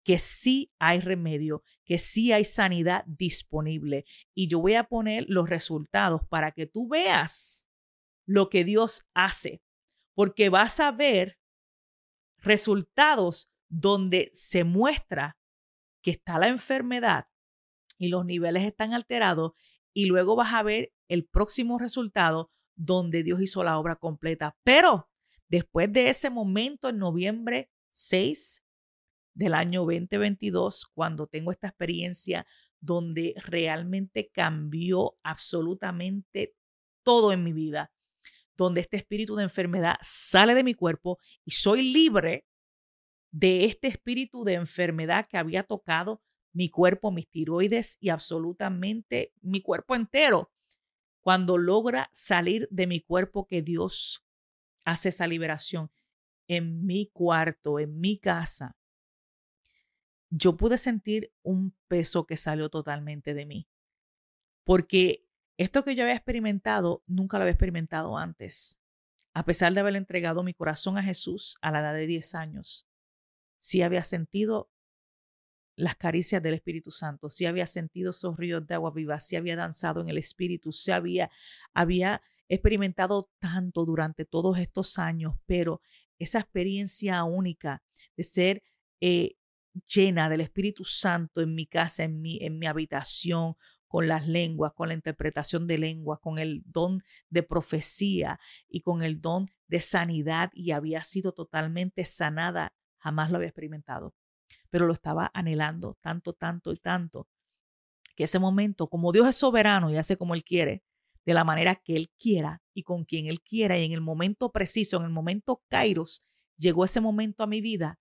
que 0.04 0.20
sí 0.20 0.70
hay 0.78 1.00
remedio, 1.00 1.64
que 1.84 1.98
sí 1.98 2.30
hay 2.30 2.44
sanidad 2.44 3.02
disponible. 3.08 4.04
Y 4.34 4.46
yo 4.46 4.60
voy 4.60 4.76
a 4.76 4.84
poner 4.84 5.24
los 5.26 5.50
resultados 5.50 6.20
para 6.28 6.52
que 6.52 6.66
tú 6.66 6.86
veas 6.86 7.66
lo 8.24 8.50
que 8.50 8.62
Dios 8.62 9.08
hace, 9.14 9.62
porque 10.14 10.48
vas 10.48 10.78
a 10.78 10.92
ver 10.92 11.40
resultados 12.36 13.50
donde 13.68 14.30
se 14.32 14.62
muestra 14.62 15.36
que 16.02 16.12
está 16.12 16.38
la 16.38 16.46
enfermedad 16.46 17.26
y 18.00 18.08
los 18.08 18.24
niveles 18.24 18.64
están 18.64 18.94
alterados 18.94 19.52
y 19.92 20.06
luego 20.06 20.34
vas 20.34 20.54
a 20.54 20.62
ver 20.62 20.92
el 21.06 21.26
próximo 21.26 21.78
resultado 21.78 22.50
donde 22.74 23.22
Dios 23.22 23.42
hizo 23.42 23.62
la 23.62 23.78
obra 23.78 23.96
completa. 23.96 24.56
Pero 24.64 25.10
después 25.48 25.92
de 25.92 26.08
ese 26.08 26.30
momento, 26.30 26.88
en 26.88 26.98
noviembre 26.98 27.70
6 27.90 28.64
del 29.34 29.52
año 29.52 29.82
2022, 29.82 30.86
cuando 30.94 31.26
tengo 31.26 31.52
esta 31.52 31.68
experiencia 31.68 32.46
donde 32.80 33.34
realmente 33.36 34.30
cambió 34.32 35.18
absolutamente 35.22 36.54
todo 37.02 37.32
en 37.32 37.44
mi 37.44 37.52
vida, 37.52 37.92
donde 38.56 38.80
este 38.80 38.96
espíritu 38.96 39.36
de 39.36 39.42
enfermedad 39.42 39.96
sale 40.00 40.54
de 40.54 40.64
mi 40.64 40.72
cuerpo 40.72 41.18
y 41.44 41.50
soy 41.50 41.82
libre 41.82 42.46
de 43.30 43.66
este 43.66 43.88
espíritu 43.88 44.42
de 44.44 44.54
enfermedad 44.54 45.26
que 45.26 45.36
había 45.36 45.64
tocado 45.64 46.22
mi 46.52 46.68
cuerpo, 46.68 47.10
mis 47.10 47.28
tiroides 47.28 47.96
y 48.00 48.08
absolutamente 48.08 49.32
mi 49.40 49.62
cuerpo 49.62 49.94
entero. 49.94 50.52
Cuando 51.20 51.58
logra 51.58 52.08
salir 52.12 52.66
de 52.70 52.86
mi 52.86 53.00
cuerpo 53.00 53.46
que 53.46 53.62
Dios 53.62 54.24
hace 54.84 55.10
esa 55.10 55.26
liberación 55.26 55.90
en 56.48 56.84
mi 56.84 57.06
cuarto, 57.12 57.78
en 57.78 58.00
mi 58.00 58.18
casa, 58.18 58.76
yo 60.30 60.56
pude 60.56 60.78
sentir 60.78 61.32
un 61.42 61.74
peso 61.88 62.26
que 62.26 62.36
salió 62.36 62.70
totalmente 62.70 63.34
de 63.34 63.46
mí. 63.46 63.68
Porque 64.64 65.26
esto 65.56 65.84
que 65.84 65.94
yo 65.94 66.04
había 66.04 66.14
experimentado, 66.14 67.02
nunca 67.06 67.36
lo 67.36 67.42
había 67.42 67.52
experimentado 67.52 68.16
antes. 68.16 68.80
A 69.34 69.44
pesar 69.44 69.74
de 69.74 69.80
haber 69.80 69.96
entregado 69.96 70.42
mi 70.42 70.54
corazón 70.54 70.96
a 70.96 71.02
Jesús 71.02 71.58
a 71.60 71.70
la 71.70 71.80
edad 71.80 71.94
de 71.94 72.06
10 72.06 72.34
años, 72.34 72.88
sí 73.58 73.82
había 73.82 74.02
sentido 74.02 74.70
las 75.80 75.96
caricias 75.96 76.42
del 76.42 76.54
Espíritu 76.54 76.90
Santo, 76.90 77.28
si 77.28 77.46
había 77.46 77.66
sentido 77.66 78.10
esos 78.10 78.36
ríos 78.36 78.66
de 78.66 78.74
agua 78.74 78.90
viva, 78.90 79.18
si 79.18 79.36
había 79.36 79.56
danzado 79.56 80.00
en 80.00 80.08
el 80.08 80.18
Espíritu, 80.18 80.72
si 80.72 80.90
había, 80.92 81.30
había 81.72 82.22
experimentado 82.48 83.30
tanto 83.38 83.84
durante 83.84 84.24
todos 84.24 84.58
estos 84.58 84.98
años, 84.98 85.34
pero 85.46 85.80
esa 86.18 86.40
experiencia 86.40 87.24
única 87.24 87.82
de 88.16 88.22
ser 88.22 88.62
eh, 89.00 89.36
llena 89.86 90.28
del 90.28 90.42
Espíritu 90.42 90.84
Santo 90.84 91.40
en 91.40 91.54
mi 91.54 91.66
casa, 91.66 92.04
en 92.04 92.20
mi, 92.20 92.38
en 92.42 92.58
mi 92.58 92.66
habitación, 92.66 93.56
con 93.88 94.06
las 94.06 94.28
lenguas, 94.28 94.72
con 94.74 94.88
la 94.88 94.94
interpretación 94.94 95.66
de 95.66 95.78
lenguas, 95.78 96.20
con 96.20 96.38
el 96.38 96.62
don 96.64 97.02
de 97.28 97.42
profecía 97.42 98.38
y 98.68 98.82
con 98.82 99.02
el 99.02 99.20
don 99.20 99.50
de 99.66 99.80
sanidad 99.80 100.50
y 100.52 100.70
había 100.70 101.02
sido 101.02 101.32
totalmente 101.32 102.04
sanada, 102.04 102.72
jamás 102.98 103.30
lo 103.30 103.38
había 103.38 103.48
experimentado 103.48 104.14
pero 104.70 104.86
lo 104.86 104.92
estaba 104.92 105.30
anhelando 105.34 105.98
tanto, 106.00 106.32
tanto 106.32 106.72
y 106.72 106.78
tanto, 106.78 107.28
que 108.16 108.24
ese 108.24 108.38
momento, 108.38 108.88
como 108.88 109.12
Dios 109.12 109.28
es 109.28 109.36
soberano 109.36 109.90
y 109.90 109.96
hace 109.96 110.16
como 110.16 110.34
Él 110.34 110.44
quiere, 110.44 110.82
de 111.26 111.34
la 111.34 111.44
manera 111.44 111.74
que 111.74 111.96
Él 111.96 112.10
quiera 112.18 112.62
y 112.74 112.82
con 112.82 113.04
quien 113.04 113.26
Él 113.26 113.40
quiera, 113.42 113.78
y 113.78 113.84
en 113.84 113.92
el 113.92 114.00
momento 114.00 114.50
preciso, 114.50 114.96
en 114.96 115.04
el 115.04 115.10
momento 115.10 115.62
Kairos, 115.68 116.26
llegó 116.56 116.84
ese 116.84 117.00
momento 117.00 117.42
a 117.42 117.46
mi 117.46 117.60
vida, 117.60 117.98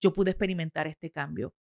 yo 0.00 0.12
pude 0.12 0.32
experimentar 0.32 0.86
este 0.86 1.10
cambio. 1.10 1.54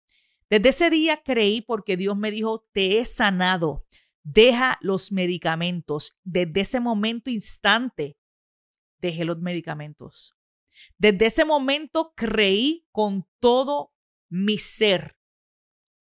Desde 0.50 0.70
ese 0.70 0.90
día 0.90 1.22
creí 1.24 1.62
porque 1.62 1.96
Dios 1.96 2.18
me 2.18 2.32
dijo, 2.32 2.68
te 2.74 3.00
he 3.00 3.06
sanado, 3.06 3.86
deja 4.24 4.78
los 4.82 5.12
medicamentos. 5.12 6.20
Desde 6.24 6.62
ese 6.62 6.80
momento 6.80 7.30
instante, 7.30 8.18
dejé 9.00 9.26
los 9.26 9.40
medicamentos. 9.40 10.36
Desde 10.98 11.28
ese 11.28 11.46
momento 11.46 12.14
creí 12.16 12.86
con 12.92 13.28
todo 13.40 13.94
mi 14.32 14.58
ser, 14.58 15.18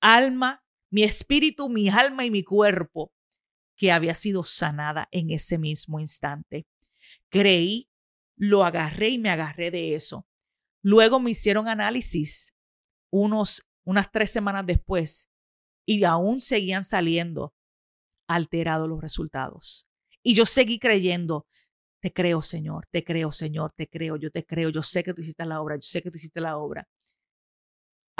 alma, 0.00 0.62
mi 0.90 1.02
espíritu, 1.02 1.68
mi 1.68 1.88
alma 1.88 2.24
y 2.24 2.30
mi 2.30 2.44
cuerpo, 2.44 3.12
que 3.76 3.90
había 3.90 4.14
sido 4.14 4.44
sanada 4.44 5.08
en 5.10 5.30
ese 5.30 5.58
mismo 5.58 5.98
instante. 5.98 6.66
Creí, 7.28 7.88
lo 8.36 8.64
agarré 8.64 9.08
y 9.10 9.18
me 9.18 9.30
agarré 9.30 9.70
de 9.70 9.94
eso. 9.94 10.26
Luego 10.82 11.18
me 11.18 11.30
hicieron 11.30 11.68
análisis 11.68 12.54
unos, 13.10 13.66
unas 13.84 14.10
tres 14.12 14.30
semanas 14.30 14.64
después 14.64 15.28
y 15.84 16.04
aún 16.04 16.40
seguían 16.40 16.84
saliendo 16.84 17.52
alterados 18.28 18.88
los 18.88 19.00
resultados. 19.00 19.88
Y 20.22 20.34
yo 20.34 20.46
seguí 20.46 20.78
creyendo, 20.78 21.48
te 22.00 22.12
creo, 22.12 22.42
Señor, 22.42 22.86
te 22.92 23.02
creo, 23.02 23.32
Señor, 23.32 23.72
te 23.72 23.88
creo, 23.88 24.16
yo 24.16 24.30
te 24.30 24.44
creo, 24.46 24.70
yo 24.70 24.82
sé 24.82 25.02
que 25.02 25.14
tú 25.14 25.20
hiciste 25.20 25.44
la 25.44 25.60
obra, 25.60 25.74
yo 25.76 25.82
sé 25.82 26.00
que 26.00 26.10
tú 26.10 26.16
hiciste 26.16 26.40
la 26.40 26.56
obra 26.56 26.86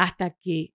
hasta 0.00 0.30
que 0.30 0.74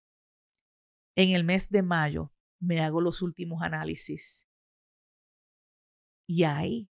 en 1.16 1.32
el 1.32 1.44
mes 1.44 1.70
de 1.70 1.82
mayo 1.82 2.32
me 2.60 2.82
hago 2.82 3.02
los 3.02 3.24
últimos 3.24 3.64
análisis. 3.64 4.48
Y 6.28 6.44
ahí, 6.44 6.92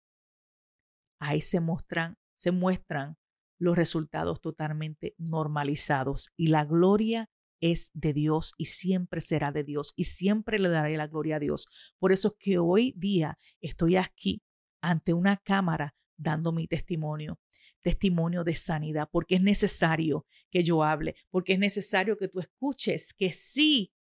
ahí 1.20 1.42
se 1.42 1.60
muestran, 1.60 2.18
se 2.36 2.52
muestran 2.52 3.18
los 3.60 3.76
resultados 3.76 4.40
totalmente 4.40 5.14
normalizados. 5.18 6.32
Y 6.38 6.48
la 6.48 6.64
gloria 6.64 7.30
es 7.60 7.92
de 7.94 8.14
Dios 8.14 8.54
y 8.58 8.68
siempre 8.68 9.20
será 9.20 9.52
de 9.52 9.66
Dios 9.66 9.92
y 9.98 10.06
siempre 10.06 10.58
le 10.58 10.70
daré 10.70 10.96
la 10.96 11.08
gloria 11.08 11.36
a 11.36 11.40
Dios. 11.40 11.68
Por 12.00 12.14
eso 12.14 12.30
es 12.30 12.36
que 12.40 12.60
hoy 12.60 12.94
día 12.96 13.38
estoy 13.60 13.98
aquí 13.98 14.42
ante 14.82 15.14
una 15.14 15.36
cámara 15.36 15.96
dando 16.16 16.54
mi 16.54 16.66
testimonio 16.66 17.41
testimonio 17.82 18.44
de 18.44 18.56
sanidad, 18.56 19.10
porque 19.12 19.36
es 19.36 19.42
necesario 19.42 20.26
que 20.50 20.64
yo 20.64 20.84
hable, 20.84 21.16
porque 21.30 21.54
es 21.54 21.60
necesario 21.60 22.18
que 22.18 22.28
tú 22.28 22.40
escuches 22.40 23.14
que 23.14 23.32
sí 23.32 23.94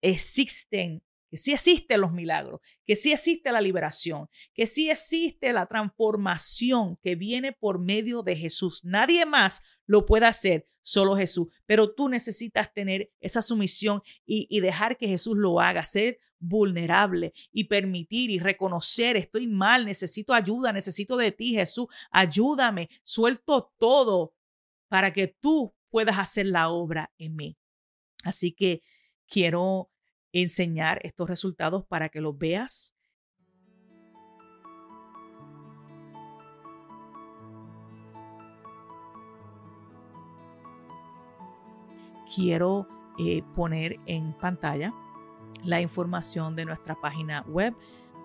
existen, 0.00 1.02
que 1.30 1.36
sí 1.36 1.52
existen 1.52 2.00
los 2.00 2.12
milagros, 2.12 2.60
que 2.84 2.96
sí 2.96 3.12
existe 3.12 3.50
la 3.50 3.60
liberación, 3.60 4.28
que 4.52 4.66
sí 4.66 4.90
existe 4.90 5.52
la 5.52 5.66
transformación 5.66 6.96
que 7.02 7.14
viene 7.14 7.52
por 7.52 7.78
medio 7.78 8.22
de 8.22 8.36
Jesús. 8.36 8.84
Nadie 8.84 9.24
más 9.26 9.62
lo 9.86 10.06
puede 10.06 10.26
hacer, 10.26 10.68
solo 10.84 11.16
Jesús. 11.16 11.48
Pero 11.66 11.92
tú 11.92 12.08
necesitas 12.08 12.72
tener 12.72 13.10
esa 13.20 13.42
sumisión 13.42 14.02
y, 14.24 14.60
dejar 14.60 14.96
que 14.96 15.08
Jesús 15.08 15.36
lo 15.36 15.60
haga, 15.60 15.84
ser 15.84 16.18
vulnerable 16.44 17.32
y 17.52 17.64
permitir 17.64 18.30
y 18.30 18.38
reconocer, 18.38 19.16
estoy 19.16 19.46
mal, 19.46 19.84
necesito 19.84 20.34
ayuda, 20.34 20.72
necesito 20.72 21.16
de 21.16 21.32
ti, 21.32 21.54
Jesús, 21.54 21.86
ayúdame, 22.10 22.90
suelto 23.02 23.72
todo 23.78 24.34
para 24.88 25.12
que 25.12 25.28
tú 25.28 25.74
puedas 25.90 26.18
hacer 26.18 26.46
la 26.46 26.68
obra 26.68 27.10
en 27.18 27.34
mí. 27.34 27.56
Así 28.24 28.52
que 28.52 28.82
quiero 29.26 29.90
enseñar 30.32 31.00
estos 31.02 31.28
resultados 31.28 31.84
para 31.86 32.08
que 32.08 32.20
los 32.20 32.36
veas. 32.36 32.94
Quiero 42.34 42.88
eh, 43.18 43.42
poner 43.54 44.00
en 44.06 44.36
pantalla 44.38 44.92
la 45.62 45.80
información 45.80 46.56
de 46.56 46.64
nuestra 46.64 46.94
página 46.94 47.42
web 47.48 47.74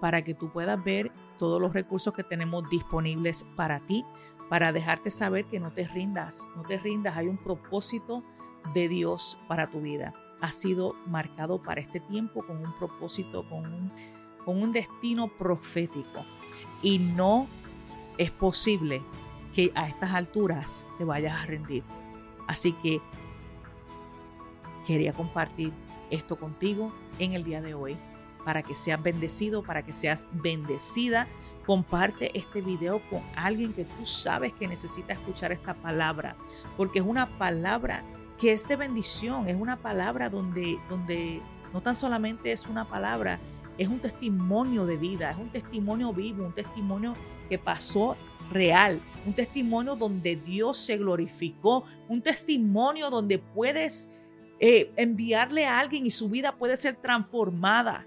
para 0.02 0.24
que 0.24 0.34
tú 0.34 0.50
puedas 0.50 0.82
ver 0.84 1.12
todos 1.38 1.62
los 1.62 1.74
recursos 1.74 2.14
que 2.14 2.24
tenemos 2.24 2.70
disponibles 2.70 3.46
para 3.56 3.80
ti, 3.82 4.06
para 4.50 4.72
dejarte 4.72 5.10
saber 5.10 5.46
que 5.46 5.60
no 5.60 5.72
te 5.72 5.88
rindas, 5.88 6.50
no 6.56 6.64
te 6.64 6.78
rindas, 6.78 7.18
hay 7.18 7.28
un 7.28 7.38
propósito 7.38 8.24
de 8.74 8.90
Dios 8.90 9.38
para 9.48 9.70
tu 9.70 9.82
vida. 9.82 10.14
Ha 10.42 10.52
sido 10.52 10.96
marcado 11.06 11.62
para 11.62 11.82
este 11.82 12.00
tiempo 12.00 12.46
con 12.46 12.58
un 12.58 12.78
propósito, 12.78 13.48
con 13.50 13.66
un, 13.66 13.92
con 14.46 14.62
un 14.62 14.72
destino 14.72 15.28
profético. 15.28 16.26
Y 16.82 17.00
no 17.00 17.48
es 18.18 18.32
posible 18.32 19.02
que 19.54 19.72
a 19.76 19.88
estas 19.88 20.14
alturas 20.14 20.88
te 20.98 21.04
vayas 21.04 21.36
a 21.36 21.46
rendir. 21.46 21.84
Así 22.48 22.74
que 22.74 23.02
quería 24.86 25.14
compartir 25.14 25.72
esto 26.10 26.38
contigo 26.38 26.92
en 27.20 27.34
el 27.34 27.44
día 27.44 27.62
de 27.62 27.74
hoy, 27.74 27.98
para 28.46 28.64
que 28.64 28.76
seas 28.76 29.02
bendecido, 29.02 29.64
para 29.64 29.84
que 29.84 29.94
seas 29.94 30.28
bendecida. 30.32 31.28
Comparte 31.66 32.38
este 32.38 32.62
video 32.62 33.02
con 33.10 33.22
alguien 33.36 33.74
que 33.74 33.86
tú 33.86 34.06
sabes 34.06 34.54
que 34.54 34.68
necesita 34.68 35.14
escuchar 35.14 35.52
esta 35.52 35.74
palabra, 35.74 36.36
porque 36.78 37.00
es 37.00 37.06
una 37.06 37.38
palabra 37.38 38.04
que 38.40 38.54
es 38.54 38.68
de 38.68 38.76
bendición, 38.76 39.48
es 39.50 39.60
una 39.60 39.78
palabra 39.78 40.30
donde, 40.30 40.80
donde 40.90 41.42
no 41.74 41.82
tan 41.82 41.94
solamente 41.94 42.52
es 42.52 42.66
una 42.66 42.86
palabra, 42.86 43.40
es 43.78 43.88
un 43.88 44.00
testimonio 44.00 44.86
de 44.86 44.98
vida, 44.98 45.32
es 45.32 45.38
un 45.38 45.50
testimonio 45.50 46.14
vivo, 46.14 46.46
un 46.46 46.54
testimonio 46.54 47.14
que 47.50 47.58
pasó 47.58 48.16
real, 48.50 49.02
un 49.26 49.34
testimonio 49.34 49.96
donde 49.96 50.36
Dios 50.36 50.78
se 50.78 50.98
glorificó, 50.98 51.84
un 52.08 52.22
testimonio 52.22 53.10
donde 53.10 53.40
puedes 53.40 54.10
eh, 54.60 54.92
enviarle 54.98 55.66
a 55.66 55.80
alguien 55.80 56.06
y 56.06 56.12
su 56.12 56.30
vida 56.30 56.56
puede 56.58 56.78
ser 56.78 56.96
transformada. 56.96 58.06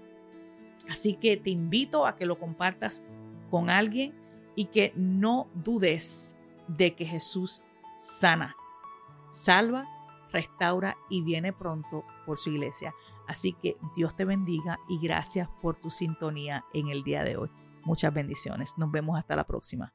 Así 0.89 1.15
que 1.15 1.37
te 1.37 1.49
invito 1.49 2.05
a 2.05 2.15
que 2.15 2.25
lo 2.25 2.37
compartas 2.37 3.03
con 3.49 3.69
alguien 3.69 4.13
y 4.55 4.65
que 4.65 4.93
no 4.95 5.47
dudes 5.53 6.35
de 6.67 6.93
que 6.93 7.05
Jesús 7.05 7.63
sana, 7.95 8.55
salva, 9.31 9.87
restaura 10.31 10.97
y 11.09 11.21
viene 11.21 11.53
pronto 11.53 12.03
por 12.25 12.37
su 12.37 12.51
iglesia. 12.51 12.93
Así 13.27 13.53
que 13.53 13.77
Dios 13.95 14.15
te 14.15 14.25
bendiga 14.25 14.79
y 14.89 14.99
gracias 14.99 15.47
por 15.61 15.75
tu 15.75 15.89
sintonía 15.89 16.65
en 16.73 16.89
el 16.89 17.03
día 17.03 17.23
de 17.23 17.37
hoy. 17.37 17.49
Muchas 17.83 18.13
bendiciones. 18.13 18.73
Nos 18.77 18.91
vemos 18.91 19.17
hasta 19.17 19.35
la 19.35 19.45
próxima. 19.45 19.93